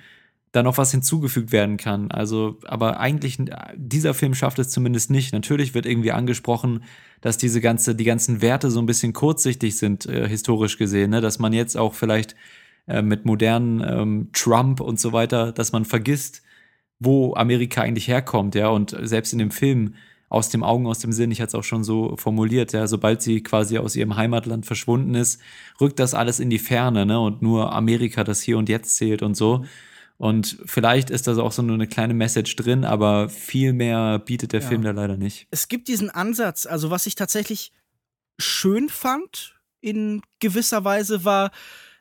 [0.55, 2.11] da noch was hinzugefügt werden kann.
[2.11, 3.37] Also, aber eigentlich,
[3.75, 5.33] dieser Film schafft es zumindest nicht.
[5.33, 6.83] Natürlich wird irgendwie angesprochen,
[7.19, 11.19] dass diese ganze, die ganzen Werte so ein bisschen kurzsichtig sind, äh, historisch gesehen, ne?
[11.19, 12.35] dass man jetzt auch vielleicht
[12.87, 16.41] äh, mit modernen ähm, Trump und so weiter, dass man vergisst,
[16.99, 19.95] wo Amerika eigentlich herkommt, ja, und selbst in dem Film
[20.29, 23.21] aus dem Augen, aus dem Sinn, ich hatte es auch schon so formuliert, ja, sobald
[23.21, 25.41] sie quasi aus ihrem Heimatland verschwunden ist,
[25.81, 29.21] rückt das alles in die Ferne, ne, und nur Amerika, das hier und jetzt zählt
[29.21, 29.65] und so.
[30.17, 34.53] Und vielleicht ist da auch so nur eine kleine Message drin, aber viel mehr bietet
[34.53, 34.67] der Ja.
[34.67, 35.47] Film da leider nicht.
[35.51, 37.71] es gibt diesen Ansatz, also was ich tatsächlich
[38.37, 41.51] schön fand in gewisser Weise war,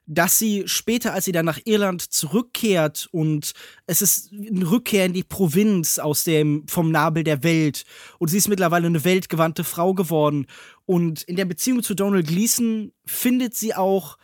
[0.06, 3.52] dass sie später, als sie dann nach Irland zurückkehrt und
[3.86, 7.84] es ist eine Rückkehr in die Provinz aus dem vom Nabel der Welt
[8.18, 10.46] und sie ist mittlerweile eine weltgewandte Frau geworden
[10.84, 14.18] und in der Beziehung zu Donald Gleason findet sie auch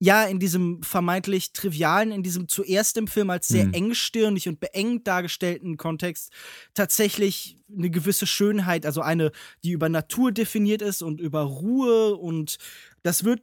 [0.00, 3.74] ja, in diesem vermeintlich trivialen, in diesem zuerst im Film als sehr Mhm.
[3.74, 6.30] engstirnig und beengt dargestellten Kontext
[6.74, 9.32] tatsächlich eine gewisse Schönheit, also eine,
[9.64, 12.58] die über Natur definiert ist und über Ruhe und
[13.02, 13.42] das wird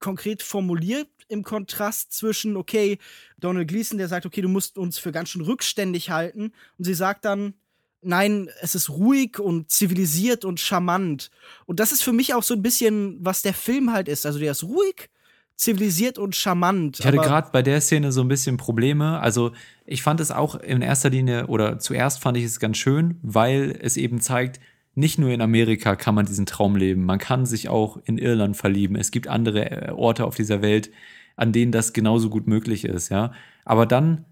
[0.00, 2.98] konkret formuliert im Kontrast zwischen, okay,
[3.38, 6.94] Donald Gleason, der sagt, okay, du musst uns für ganz schön rückständig halten und sie
[6.94, 7.54] sagt dann,
[8.02, 11.30] nein, es ist ruhig und zivilisiert und charmant.
[11.64, 14.26] Und das ist für mich auch so ein bisschen, was der Film halt ist.
[14.26, 15.08] Also der ist ruhig,
[15.56, 16.98] zivilisiert und charmant.
[17.00, 19.20] Ich hatte gerade bei der Szene so ein bisschen Probleme.
[19.20, 19.52] Also
[19.86, 23.78] ich fand es auch in erster Linie oder zuerst fand ich es ganz schön, weil
[23.80, 24.60] es eben zeigt,
[24.94, 28.56] nicht nur in Amerika kann man diesen Traum leben, man kann sich auch in Irland
[28.56, 28.96] verlieben.
[28.96, 30.90] Es gibt andere äh, Orte auf dieser Welt,
[31.36, 33.32] an denen das genauso gut möglich ist, ja.
[33.64, 34.24] Aber dann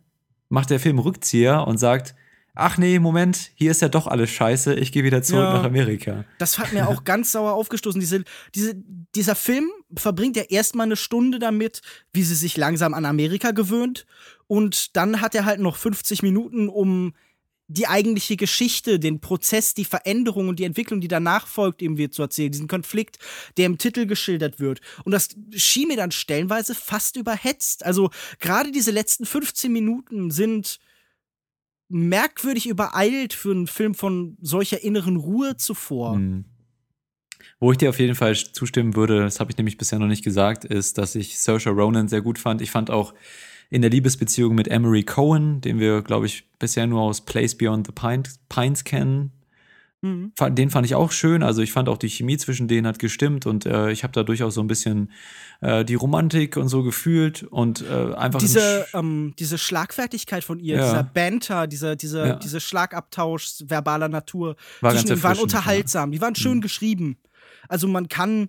[0.48, 2.14] macht der Film Rückzieher und sagt,
[2.54, 5.54] ach nee, Moment, hier ist ja doch alles scheiße, ich gehe wieder zurück Ja.
[5.54, 6.24] nach Amerika.
[6.38, 8.00] Das hat mir auch ganz sauer aufgestoßen.
[8.00, 8.24] Diese,
[8.54, 8.74] diese,
[9.14, 11.80] dieser Film verbringt ja erstmal eine Stunde damit,
[12.12, 14.06] wie sie sich langsam an Amerika gewöhnt.
[14.46, 17.14] Und dann hat er halt noch 50 Minuten, um
[17.68, 22.10] die eigentliche Geschichte, den Prozess, die Veränderung und die Entwicklung, die danach folgt, eben wieder
[22.10, 22.52] zu erzählen.
[22.52, 23.16] Diesen Konflikt,
[23.56, 24.82] der im Titel geschildert wird.
[25.04, 27.86] Und das schien mir dann stellenweise fast überhetzt.
[27.86, 30.80] Also gerade diese letzten 15 Minuten sind
[31.92, 36.16] merkwürdig übereilt für einen Film von solcher inneren Ruhe zuvor.
[36.16, 36.44] Mhm.
[37.60, 40.24] Wo ich dir auf jeden Fall zustimmen würde, das habe ich nämlich bisher noch nicht
[40.24, 42.60] gesagt, ist, dass ich Saoirse Ronan sehr gut fand.
[42.60, 43.14] Ich fand auch
[43.70, 47.86] in der Liebesbeziehung mit Emery Cohen, den wir, glaube ich, bisher nur aus Place Beyond
[47.86, 49.32] the Pines, Pines kennen,
[50.02, 50.32] Mhm.
[50.50, 51.44] Den fand ich auch schön.
[51.44, 54.24] Also ich fand auch die Chemie zwischen denen hat gestimmt und äh, ich habe da
[54.24, 55.12] durchaus so ein bisschen
[55.60, 60.76] äh, die Romantik und so gefühlt und äh, einfach diese ähm, diese Schlagfertigkeit von ihr,
[60.76, 60.84] ja.
[60.84, 62.34] dieser Banter, dieser dieser ja.
[62.34, 66.16] diese Schlagabtausch verbaler Natur, War zwischen die waren unterhaltsam, ja.
[66.16, 66.62] die waren schön mhm.
[66.62, 67.16] geschrieben.
[67.68, 68.48] Also man kann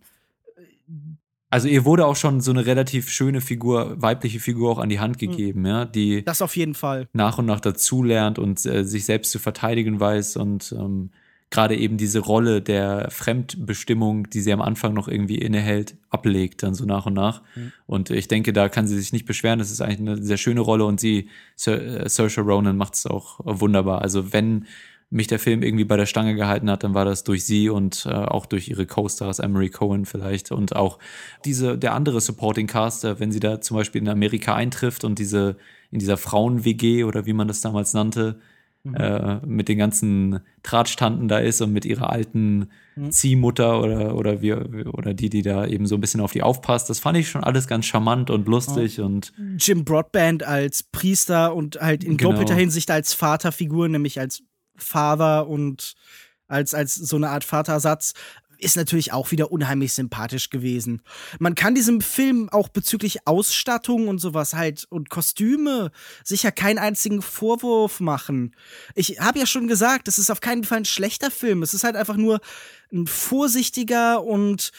[1.51, 4.99] also ihr wurde auch schon so eine relativ schöne Figur, weibliche Figur auch an die
[4.99, 5.29] Hand mhm.
[5.29, 5.65] gegeben, mhm.
[5.67, 9.37] ja, die das auf jeden Fall nach und nach dazulernt und äh, sich selbst zu
[9.37, 11.11] verteidigen weiß und ähm,
[11.49, 16.73] gerade eben diese Rolle der Fremdbestimmung, die sie am Anfang noch irgendwie innehält, ablegt, dann
[16.73, 17.41] so nach und nach.
[17.55, 17.71] Mhm.
[17.85, 19.59] Und ich denke, da kann sie sich nicht beschweren.
[19.59, 21.29] Das ist eigentlich eine sehr schöne Rolle und sie,
[21.65, 24.01] äh, Saoirse Ronan, macht es auch wunderbar.
[24.01, 24.65] Also wenn
[25.13, 28.07] mich der Film irgendwie bei der Stange gehalten hat, dann war das durch sie und
[28.07, 30.97] äh, auch durch ihre Co-Stars, Emery Cohen vielleicht und auch
[31.45, 35.57] diese, der andere Supporting Caster, wenn sie da zum Beispiel in Amerika eintrifft und diese,
[35.91, 38.39] in dieser Frauen-WG oder wie man das damals nannte,
[38.83, 38.95] mhm.
[38.95, 43.11] äh, mit den ganzen Drahtstanden da ist und mit ihrer alten mhm.
[43.11, 46.89] Ziehmutter oder, oder, wie, oder die, die da eben so ein bisschen auf die aufpasst.
[46.89, 49.05] Das fand ich schon alles ganz charmant und lustig oh.
[49.05, 52.31] und Jim Broadband als Priester und halt in genau.
[52.31, 54.43] doppelter Hinsicht als Vaterfigur, nämlich als
[54.75, 55.95] Father und
[56.47, 58.13] als, als so eine Art Vatersatz
[58.63, 61.01] ist natürlich auch wieder unheimlich sympathisch gewesen.
[61.39, 65.91] Man kann diesem Film auch bezüglich Ausstattung und sowas halt und Kostüme
[66.23, 68.55] sicher keinen einzigen Vorwurf machen.
[68.95, 71.63] Ich habe ja schon gesagt, es ist auf keinen Fall ein schlechter Film.
[71.63, 72.39] Es ist halt einfach nur
[72.91, 74.71] ein vorsichtiger und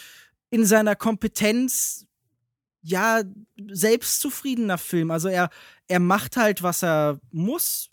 [0.50, 2.06] in seiner Kompetenz
[2.82, 3.22] ja
[3.56, 5.10] selbstzufriedener Film.
[5.10, 5.50] Also er
[5.88, 7.90] er macht halt was er muss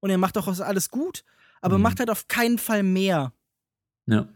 [0.00, 1.24] und er macht auch alles gut,
[1.60, 1.82] aber mhm.
[1.82, 3.32] macht halt auf keinen Fall mehr.
[4.06, 4.28] Ja.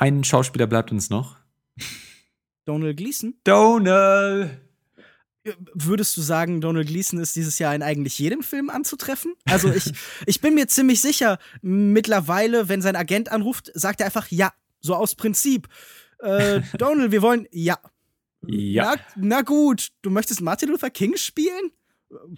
[0.00, 1.36] Ein Schauspieler bleibt uns noch.
[2.64, 3.34] Donald Gleason?
[3.44, 4.58] Donald!
[5.74, 9.34] Würdest du sagen, Donald Gleason ist dieses Jahr in eigentlich jedem Film anzutreffen?
[9.44, 9.92] Also ich,
[10.26, 14.94] ich bin mir ziemlich sicher, mittlerweile, wenn sein Agent anruft, sagt er einfach ja, so
[14.94, 15.68] aus Prinzip.
[16.20, 17.78] Äh, Donald, wir wollen ja.
[18.46, 18.96] Ja.
[18.96, 21.72] Na, na gut, du möchtest Martin Luther King spielen?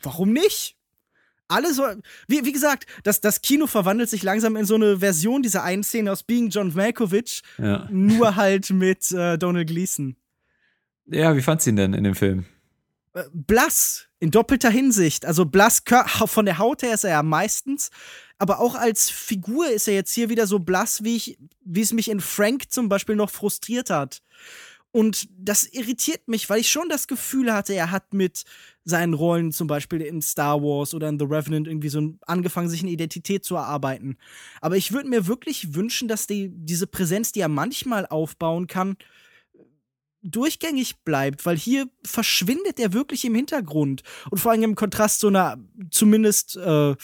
[0.03, 0.77] Warum nicht?
[1.53, 1.85] Alle so,
[2.29, 5.85] wie, wie gesagt, das, das Kino verwandelt sich langsam in so eine Version dieser einen
[5.85, 7.89] Szene aus Being John Malkovich, ja.
[7.91, 10.17] nur halt mit äh, Donald Gleason.
[11.07, 12.47] Ja, wie fandst du ihn denn in dem Film?
[13.15, 15.27] Äh, blass, in doppelter Hinsicht.
[15.27, 15.83] Also blass,
[16.27, 17.91] von der Haut her ist er ja meistens,
[18.39, 21.93] aber auch als Figur ist er jetzt hier wieder so blass, wie ich, wie es
[21.93, 24.23] mich in Frank zum Beispiel noch frustriert hat.
[24.93, 28.45] Und das irritiert mich, weil ich schon das Gefühl hatte, er hat mit
[28.85, 32.83] seinen Rollen zum Beispiel in Star Wars oder in The Revenant irgendwie so angefangen, sich
[32.83, 34.19] eine Identität zu erarbeiten.
[34.61, 38.97] Aber ich würde mir wirklich wünschen, dass die, diese Präsenz, die er manchmal aufbauen kann,
[40.23, 44.03] durchgängig bleibt, weil hier verschwindet er wirklich im Hintergrund.
[44.31, 45.59] Und vor allem im Kontrast zu einer
[45.91, 46.95] zumindest äh,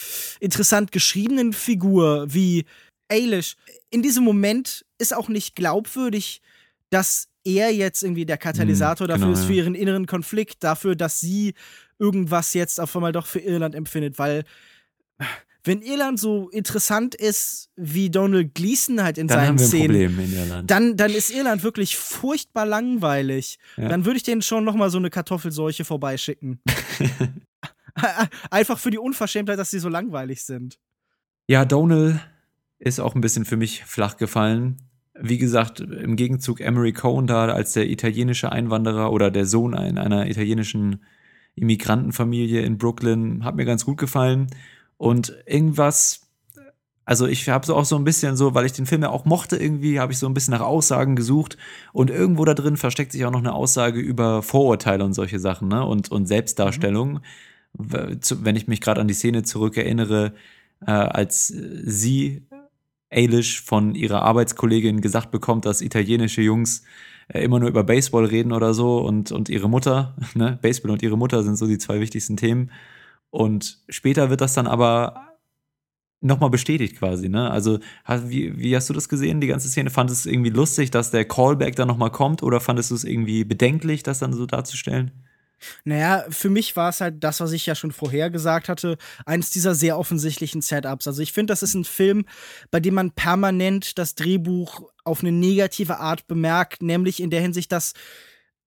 [0.40, 2.64] interessant geschriebenen Figur wie
[3.08, 3.56] Ailish.
[3.90, 6.42] In diesem Moment ist auch nicht glaubwürdig,
[6.90, 10.96] dass er jetzt irgendwie der Katalysator mhm, dafür genau, ist für ihren inneren Konflikt, dafür,
[10.96, 11.54] dass sie
[11.98, 14.44] irgendwas jetzt auf einmal doch für Irland empfindet, weil
[15.64, 19.68] wenn Irland so interessant ist wie Donald Gleason halt in dann seinen haben wir ein
[19.68, 20.70] Szenen, Problem in Irland.
[20.70, 23.58] Dann, dann ist Irland wirklich furchtbar langweilig.
[23.76, 23.88] Ja.
[23.88, 26.60] Dann würde ich denen schon noch mal so eine Kartoffelseuche vorbeischicken.
[28.50, 30.78] Einfach für die Unverschämtheit, dass sie so langweilig sind.
[31.48, 32.20] Ja, Donald
[32.78, 34.87] ist auch ein bisschen für mich flach gefallen
[35.20, 40.28] wie gesagt, im Gegenzug Emery Cohen da als der italienische Einwanderer oder der Sohn einer
[40.28, 41.00] italienischen
[41.54, 44.48] Immigrantenfamilie in Brooklyn hat mir ganz gut gefallen.
[44.96, 46.28] Und irgendwas,
[47.04, 49.24] also ich habe so auch so ein bisschen so, weil ich den Film ja auch
[49.24, 51.56] mochte irgendwie, habe ich so ein bisschen nach Aussagen gesucht
[51.92, 55.68] und irgendwo da drin versteckt sich auch noch eine Aussage über Vorurteile und solche Sachen,
[55.68, 55.84] ne?
[55.84, 57.20] Und, und Selbstdarstellung.
[57.76, 58.20] Mhm.
[58.40, 60.32] Wenn ich mich gerade an die Szene zurückerinnere,
[60.86, 62.42] äh, als sie
[63.10, 66.82] Eilish von ihrer Arbeitskollegin gesagt bekommt, dass italienische Jungs
[67.28, 71.02] äh, immer nur über Baseball reden oder so und, und ihre Mutter, ne, Baseball und
[71.02, 72.70] ihre Mutter sind so die zwei wichtigsten Themen.
[73.30, 75.28] Und später wird das dann aber
[76.20, 77.50] nochmal bestätigt quasi, ne?
[77.50, 77.78] Also,
[78.24, 79.90] wie, wie hast du das gesehen, die ganze Szene?
[79.90, 83.04] Fandest du es irgendwie lustig, dass der Callback dann nochmal kommt oder fandest du es
[83.04, 85.12] irgendwie bedenklich, das dann so darzustellen?
[85.84, 88.96] Naja, für mich war es halt das, was ich ja schon vorher gesagt hatte,
[89.26, 91.06] eines dieser sehr offensichtlichen Setups.
[91.06, 92.26] Also ich finde, das ist ein Film,
[92.70, 97.72] bei dem man permanent das Drehbuch auf eine negative Art bemerkt, nämlich in der Hinsicht,
[97.72, 97.94] dass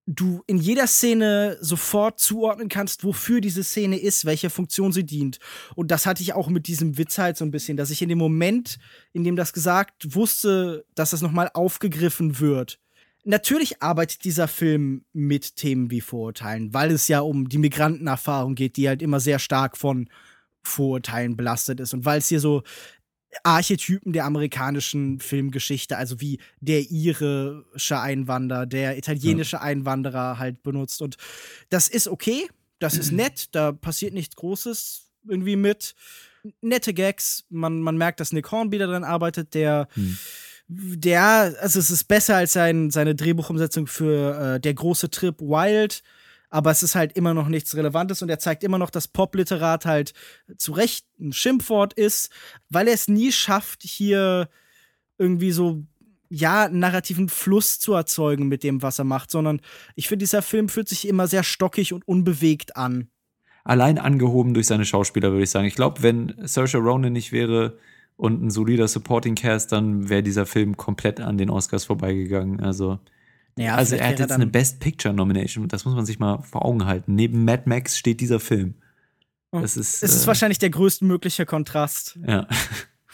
[0.06, 5.38] du in jeder Szene sofort zuordnen kannst, wofür diese Szene ist, welche Funktion sie dient.
[5.76, 8.08] Und das hatte ich auch mit diesem Witz halt so ein bisschen, dass ich in
[8.08, 8.78] dem Moment,
[9.12, 12.80] in dem das gesagt wusste, dass das nochmal aufgegriffen wird.
[13.24, 18.76] Natürlich arbeitet dieser Film mit Themen wie Vorurteilen, weil es ja um die Migrantenerfahrung geht,
[18.76, 20.08] die halt immer sehr stark von
[20.64, 21.94] Vorurteilen belastet ist.
[21.94, 22.62] Und weil es hier so
[23.44, 29.62] Archetypen der amerikanischen Filmgeschichte, also wie der irische Einwanderer, der italienische ja.
[29.62, 31.00] Einwanderer halt benutzt.
[31.00, 31.16] Und
[31.70, 32.48] das ist okay,
[32.80, 35.94] das ist nett, da passiert nichts Großes irgendwie mit.
[36.60, 39.86] Nette Gags, man, man merkt, dass Nick Hornby daran arbeitet, der.
[39.94, 40.18] Hm
[40.74, 46.02] der, also es ist besser als sein, seine Drehbuchumsetzung für äh, Der große Trip Wild,
[46.50, 49.86] aber es ist halt immer noch nichts Relevantes und er zeigt immer noch, dass Popliterat
[49.86, 50.12] halt
[50.56, 52.30] zu Recht ein Schimpfwort ist,
[52.68, 54.48] weil er es nie schafft, hier
[55.18, 55.84] irgendwie so
[56.28, 59.60] ja, narrativen Fluss zu erzeugen mit dem, was er macht, sondern
[59.96, 63.08] ich finde, dieser Film fühlt sich immer sehr stockig und unbewegt an.
[63.64, 65.66] Allein angehoben durch seine Schauspieler, würde ich sagen.
[65.66, 67.78] Ich glaube, wenn Saoirse Ronan nicht wäre
[68.22, 72.60] und ein solider Supporting Cast, dann wäre dieser Film komplett an den Oscars vorbeigegangen.
[72.60, 73.00] Also
[73.58, 76.64] ja, also er hat jetzt eine Best Picture Nomination, das muss man sich mal vor
[76.64, 77.16] Augen halten.
[77.16, 78.74] Neben Mad Max steht dieser Film.
[79.50, 82.16] Das ist, es ist äh, wahrscheinlich der größtmögliche Kontrast.
[82.24, 82.46] Ja.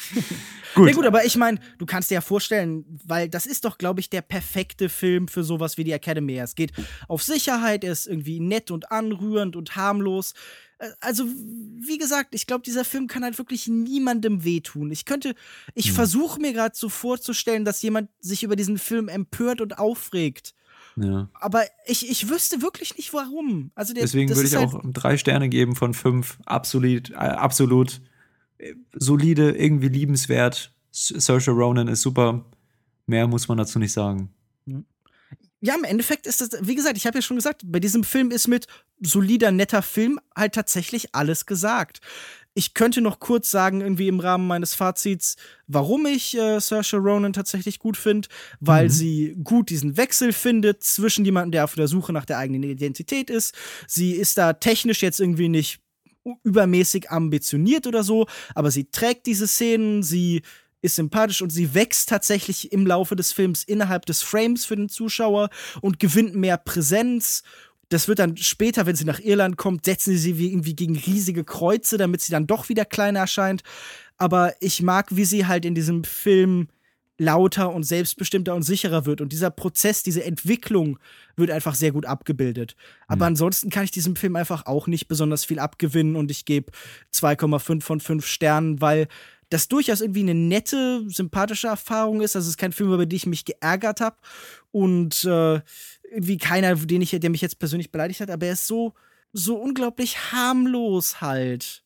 [0.74, 0.90] gut.
[0.90, 4.00] Ja, gut, aber ich meine, du kannst dir ja vorstellen, weil das ist doch, glaube
[4.00, 6.38] ich, der perfekte Film für sowas wie die Academy.
[6.38, 6.72] Es geht
[7.08, 10.34] auf Sicherheit, er ist irgendwie nett und anrührend und harmlos.
[10.78, 14.90] Äh, also, wie gesagt, ich glaube, dieser Film kann halt wirklich niemandem wehtun.
[14.90, 15.34] Ich könnte,
[15.74, 15.94] ich hm.
[15.94, 20.54] versuche mir gerade so vorzustellen, dass jemand sich über diesen Film empört und aufregt.
[20.96, 21.28] Ja.
[21.34, 23.70] Aber ich, ich wüsste wirklich nicht warum.
[23.74, 26.38] Also der, Deswegen würde ich halt auch drei Sterne geben von fünf.
[26.44, 28.00] Absolut, äh, absolut
[28.58, 30.72] äh, solide, irgendwie liebenswert.
[30.90, 32.44] Saoirse Ronan ist super.
[33.06, 34.30] Mehr muss man dazu nicht sagen.
[35.60, 38.30] Ja, im Endeffekt ist das, wie gesagt, ich habe ja schon gesagt, bei diesem Film
[38.30, 38.66] ist mit
[39.00, 42.00] solider, netter Film halt tatsächlich alles gesagt.
[42.54, 45.36] Ich könnte noch kurz sagen, irgendwie im Rahmen meines Fazits,
[45.66, 48.28] warum ich äh, Saoirse Ronan tatsächlich gut finde,
[48.60, 48.90] weil mhm.
[48.90, 53.30] sie gut diesen Wechsel findet zwischen jemandem, der auf der Suche nach der eigenen Identität
[53.30, 53.54] ist.
[53.86, 55.80] Sie ist da technisch jetzt irgendwie nicht
[56.42, 60.42] übermäßig ambitioniert oder so, aber sie trägt diese Szenen, sie
[60.82, 64.88] ist sympathisch und sie wächst tatsächlich im Laufe des Films innerhalb des Frames für den
[64.88, 65.50] Zuschauer
[65.80, 67.42] und gewinnt mehr Präsenz.
[67.88, 71.44] Das wird dann später, wenn sie nach Irland kommt, setzen sie sie irgendwie gegen riesige
[71.44, 73.62] Kreuze, damit sie dann doch wieder kleiner erscheint.
[74.18, 76.68] Aber ich mag, wie sie halt in diesem Film
[77.18, 79.20] lauter und selbstbestimmter und sicherer wird.
[79.20, 80.98] Und dieser Prozess, diese Entwicklung
[81.36, 82.76] wird einfach sehr gut abgebildet.
[83.08, 83.32] Aber mhm.
[83.32, 86.70] ansonsten kann ich diesem Film einfach auch nicht besonders viel abgewinnen und ich gebe
[87.12, 89.08] 2,5 von 5 Sternen, weil
[89.50, 92.36] das durchaus irgendwie eine nette, sympathische Erfahrung ist.
[92.36, 94.16] Also ist kein Film, über den ich mich geärgert habe
[94.70, 95.60] und äh,
[96.10, 98.94] irgendwie keiner, den ich, der mich jetzt persönlich beleidigt hat, aber er ist so,
[99.32, 101.84] so unglaublich harmlos halt.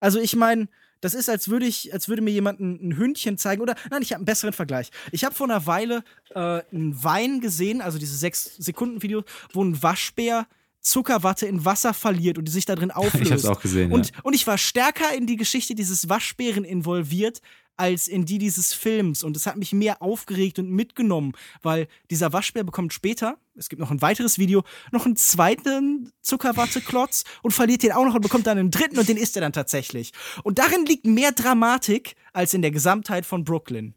[0.00, 0.68] Also ich meine,
[1.00, 3.62] das ist, als würde ich, als würde mir jemand ein, Hündchen zeigen.
[3.62, 4.90] Oder nein, ich habe einen besseren Vergleich.
[5.12, 6.04] Ich habe vor einer Weile
[6.34, 10.46] äh, einen Wein gesehen, also dieses sechs Sekunden Video, wo ein Waschbär
[10.80, 13.20] Zuckerwatte in Wasser verliert und die sich da drin auflöst.
[13.20, 13.92] Ich hab's auch gesehen.
[13.92, 14.20] Und, ja.
[14.22, 17.40] und ich war stärker in die Geschichte dieses Waschbären involviert,
[17.80, 19.24] als in die dieses Films.
[19.24, 23.80] Und es hat mich mehr aufgeregt und mitgenommen, weil dieser Waschbär bekommt später, es gibt
[23.80, 28.46] noch ein weiteres Video, noch einen zweiten Zuckerwatteklotz und verliert den auch noch und bekommt
[28.46, 30.12] dann einen dritten und den isst er dann tatsächlich.
[30.44, 33.94] Und darin liegt mehr Dramatik als in der Gesamtheit von Brooklyn.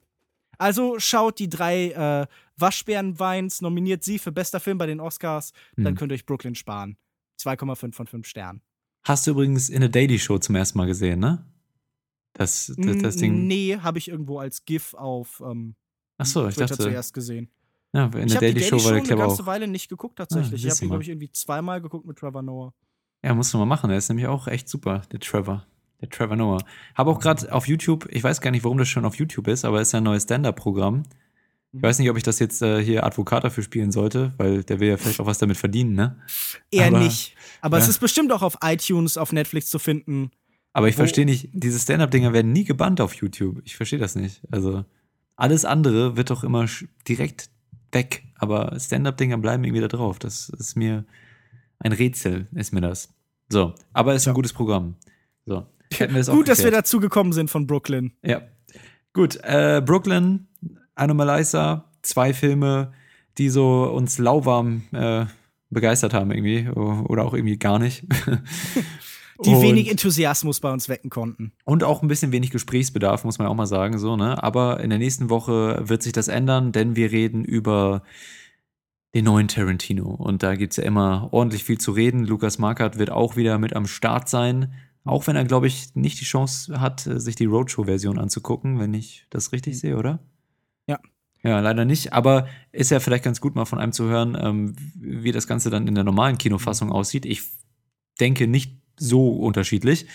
[0.57, 2.27] Also schaut die drei äh,
[2.57, 5.83] Waschbärenweins, nominiert sie für bester Film bei den Oscars, hm.
[5.83, 6.97] dann könnt ihr euch Brooklyn sparen.
[7.39, 8.61] 2,5 von 5 Sternen.
[9.03, 11.45] Hast du übrigens in der Daily Show zum ersten Mal gesehen, ne?
[12.33, 13.47] Das, das, das Ding.
[13.47, 15.75] Nee, habe ich irgendwo als GIF auf ähm,
[16.17, 17.49] Ach so, ich dachte zuerst gesehen.
[17.93, 19.03] Ja, in der ich Daily, Daily Show war der Clever auch.
[19.03, 20.63] Ich habe eine ganze Weile nicht geguckt tatsächlich.
[20.63, 22.73] Ah, ich habe ihn glaube ich irgendwie zweimal geguckt mit Trevor Noah.
[23.23, 23.89] Ja, musst du mal machen.
[23.89, 25.65] Der ist nämlich auch echt super, der Trevor.
[26.01, 26.63] Der Trevor Noah.
[26.95, 29.63] Habe auch gerade auf YouTube, ich weiß gar nicht, warum das schon auf YouTube ist,
[29.63, 31.03] aber es ist ja ein neues Stand-Up-Programm.
[31.75, 34.79] Ich weiß nicht, ob ich das jetzt äh, hier Advokat dafür spielen sollte, weil der
[34.79, 36.17] will ja vielleicht auch was damit verdienen, ne?
[36.69, 37.35] Eher aber, nicht.
[37.61, 37.83] Aber ja.
[37.83, 40.29] es ist bestimmt auch auf iTunes, auf Netflix zu finden.
[40.73, 43.61] Aber ich verstehe nicht, diese Stand-Up-Dinger werden nie gebannt auf YouTube.
[43.63, 44.41] Ich verstehe das nicht.
[44.51, 44.85] Also,
[45.35, 46.67] alles andere wird doch immer
[47.07, 47.49] direkt
[47.91, 48.23] weg.
[48.35, 50.19] Aber Stand-Up-Dinger bleiben irgendwie da drauf.
[50.19, 51.05] Das ist mir
[51.79, 53.09] ein Rätsel, ist mir das.
[53.49, 54.31] So, aber es ist ja.
[54.31, 54.95] ein gutes Programm.
[55.45, 55.65] So.
[56.27, 58.13] Gut, dass wir dazu gekommen sind von Brooklyn.
[58.23, 58.41] Ja.
[59.13, 60.47] Gut, äh, Brooklyn
[60.95, 62.91] Anomalisa, zwei Filme,
[63.37, 65.25] die so uns lauwarm äh,
[65.69, 68.05] begeistert haben irgendwie oder auch irgendwie gar nicht.
[69.43, 71.51] die wenig Enthusiasmus bei uns wecken konnten.
[71.65, 74.41] Und auch ein bisschen wenig Gesprächsbedarf, muss man auch mal sagen, so, ne?
[74.41, 78.03] Aber in der nächsten Woche wird sich das ändern, denn wir reden über
[79.13, 80.09] den neuen Tarantino.
[80.09, 82.25] Und da gibt's ja immer ordentlich viel zu reden.
[82.25, 84.73] Lukas Markert wird auch wieder mit am Start sein.
[85.03, 89.25] Auch wenn er, glaube ich, nicht die Chance hat, sich die Roadshow-Version anzugucken, wenn ich
[89.29, 90.19] das richtig sehe, oder?
[91.43, 91.59] Ja.
[91.59, 92.13] Leider nicht.
[92.13, 95.69] Aber ist ja vielleicht ganz gut, mal von einem zu hören, ähm, wie das Ganze
[95.69, 97.25] dann in der normalen Kinofassung aussieht.
[97.25, 97.43] Ich
[98.19, 100.07] denke nicht so unterschiedlich.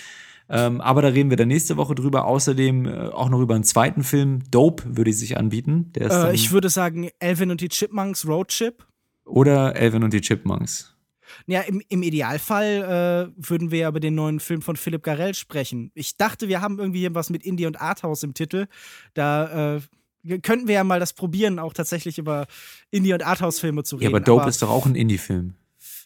[0.50, 2.24] Ähm, aber da reden wir dann nächste Woche drüber.
[2.24, 4.42] Außerdem äh, auch noch über einen zweiten Film.
[4.50, 5.92] Dope würde sich anbieten.
[5.98, 8.86] Äh, ich würde sagen, Elvin und die Chipmunks Road Trip.
[9.26, 10.94] oder Elvin und die Chipmunks.
[11.46, 15.34] Ja, im, im Idealfall äh, würden wir ja über den neuen Film von Philipp Garrel
[15.34, 15.90] sprechen.
[15.94, 18.66] Ich dachte, wir haben irgendwie was mit Indie und Arthouse im Titel.
[19.12, 19.80] Da äh,
[20.42, 22.46] könnten wir ja mal das probieren, auch tatsächlich über
[22.90, 24.04] Indie- und Arthouse-Filme zu reden.
[24.04, 25.54] Ja, aber Dope ist doch auch ein Indie-Film.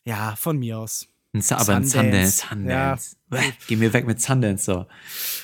[0.05, 1.09] Ja, von mir aus.
[1.35, 2.43] Ein Sa- Aber ein Sundance.
[2.49, 2.49] Sundance.
[2.49, 3.17] Sundance.
[3.31, 3.39] Bäh,
[3.69, 4.87] Geh mir weg mit Sundance so.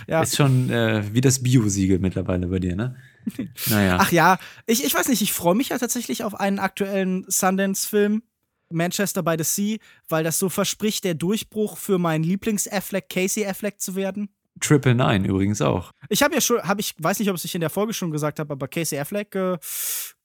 [0.06, 0.22] Ja.
[0.22, 2.96] Ist schon äh, wie das Bio-Siegel mittlerweile bei dir, ne?
[3.66, 3.96] Naja.
[4.00, 8.22] Ach ja, ich, ich weiß nicht, ich freue mich ja tatsächlich auf einen aktuellen Sundance-Film,
[8.70, 9.78] Manchester by the Sea,
[10.10, 14.28] weil das so verspricht, der Durchbruch für meinen Lieblings-Affleck, Casey Affleck zu werden.
[14.60, 15.92] Triple Nine übrigens auch.
[16.08, 18.38] Ich habe ja schon, habe ich, weiß nicht, ob ich in der Folge schon gesagt
[18.40, 19.58] habe, aber Casey Affleck, äh,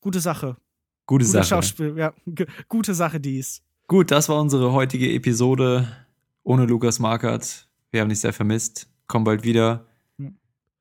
[0.00, 0.56] gute Sache.
[1.06, 1.44] Gute Guter Sache.
[1.46, 3.62] Schauspiel, ja, g- gute Sache dies.
[3.88, 5.86] Gut, das war unsere heutige Episode
[6.42, 7.68] ohne Lukas Markert.
[7.90, 8.88] Wir haben dich sehr vermisst.
[9.06, 9.86] Komm bald wieder.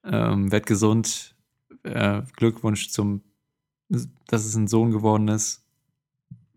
[0.05, 1.35] Ähm, werd gesund.
[1.83, 3.21] Äh, Glückwunsch zum,
[3.89, 5.61] dass es ein Sohn geworden ist.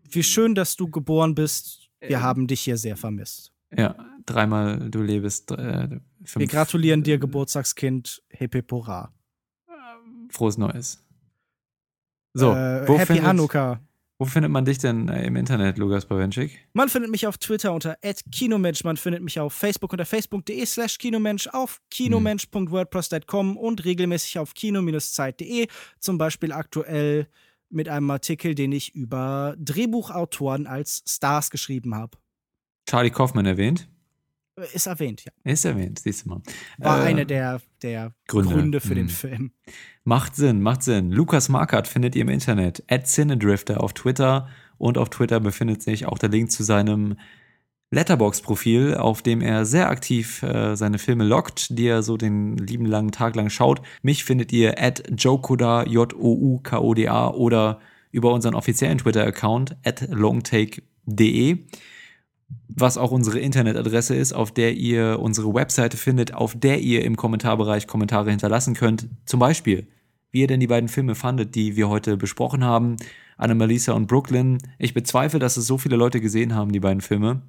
[0.09, 1.89] Wie schön, dass du geboren bist.
[1.99, 2.21] Wir Ähm.
[2.21, 3.51] haben dich hier sehr vermisst.
[3.75, 3.95] Ja,
[4.27, 5.51] dreimal du lebst.
[5.51, 8.21] Äh, fünf, Wir gratulieren dir, Geburtstagskind.
[8.29, 9.11] Hip hip hurra.
[10.29, 11.03] Frohes Neues.
[12.33, 13.79] So, äh, wo, Happy findet, Hanukkah.
[14.19, 16.67] wo findet man dich denn äh, im Internet, Lukas Bawenschik?
[16.73, 17.97] Man findet mich auf Twitter unter
[18.31, 24.53] @kinomensch, man findet mich auf Facebook unter facebook.de slash kinomensch, auf kinomensch.wordpress.com und regelmäßig auf
[24.53, 25.67] kino-zeit.de,
[25.99, 27.27] zum Beispiel aktuell
[27.69, 32.17] mit einem Artikel, den ich über Drehbuchautoren als Stars geschrieben habe.
[32.87, 33.89] Charlie Kaufman erwähnt.
[34.73, 35.31] Ist erwähnt, ja.
[35.43, 36.41] Ist erwähnt, siehst du mal.
[36.79, 38.53] War Äh, eine der, der Gründe.
[38.55, 39.13] Gründe, für den Hm.
[39.13, 39.51] Film.
[40.03, 41.11] Macht Sinn, macht Sinn.
[41.11, 42.83] Lukas Markert findet ihr im Internet.
[42.89, 44.47] At Cinedrifter auf Twitter.
[44.79, 47.17] Und auf Twitter befindet sich auch der Link zu seinem
[47.91, 52.85] Letterbox-Profil, auf dem er sehr aktiv äh, seine Filme lockt, die er so den lieben
[52.85, 53.81] langen Tag lang schaut.
[54.01, 57.79] Mich findet ihr at Jokoda, J-O-U-K-O-D-A oder
[58.11, 61.59] über unseren offiziellen Twitter-Account at longtake.de
[62.67, 67.17] was auch unsere Internetadresse ist, auf der ihr unsere Webseite findet, auf der ihr im
[67.17, 69.07] Kommentarbereich Kommentare hinterlassen könnt.
[69.25, 69.87] Zum Beispiel,
[70.31, 72.97] wie ihr denn die beiden Filme fandet, die wir heute besprochen haben,
[73.37, 74.57] Anna-Melissa und Brooklyn.
[74.77, 77.41] Ich bezweifle, dass es so viele Leute gesehen haben, die beiden Filme.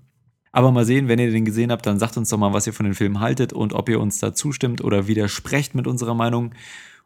[0.53, 2.72] Aber mal sehen, wenn ihr den gesehen habt, dann sagt uns doch mal, was ihr
[2.72, 6.53] von den Filmen haltet und ob ihr uns da zustimmt oder widersprecht mit unserer Meinung.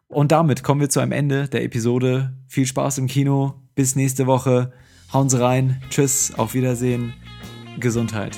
[0.07, 2.33] Und damit kommen wir zu einem Ende der Episode.
[2.47, 3.55] Viel Spaß im Kino.
[3.75, 4.71] Bis nächste Woche.
[5.11, 5.81] Hauen Sie rein.
[5.89, 6.33] Tschüss.
[6.37, 7.13] Auf Wiedersehen.
[7.79, 8.37] Gesundheit.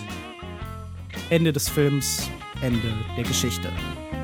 [1.30, 2.30] Ende des Films,
[2.62, 3.72] Ende der Geschichte.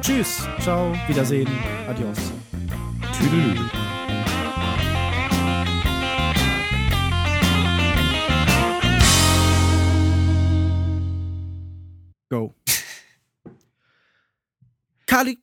[0.02, 1.48] Tschüss, ciao, Wiedersehen,
[1.88, 2.18] adios.
[3.18, 3.60] Tüdelü.
[12.30, 12.56] Go.
[15.06, 15.38] Kali.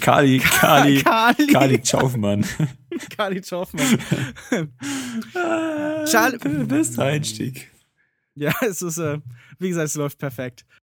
[0.00, 1.46] Kali, Kali, Kali.
[1.52, 2.44] Kali Schaufmann.
[3.16, 3.98] Kali Schaufmann.
[6.06, 6.38] Charlie.
[6.66, 7.68] Bester Einstieg.
[8.34, 9.18] Ja, es ist, äh,
[9.58, 10.64] wie gesagt, es läuft perfekt.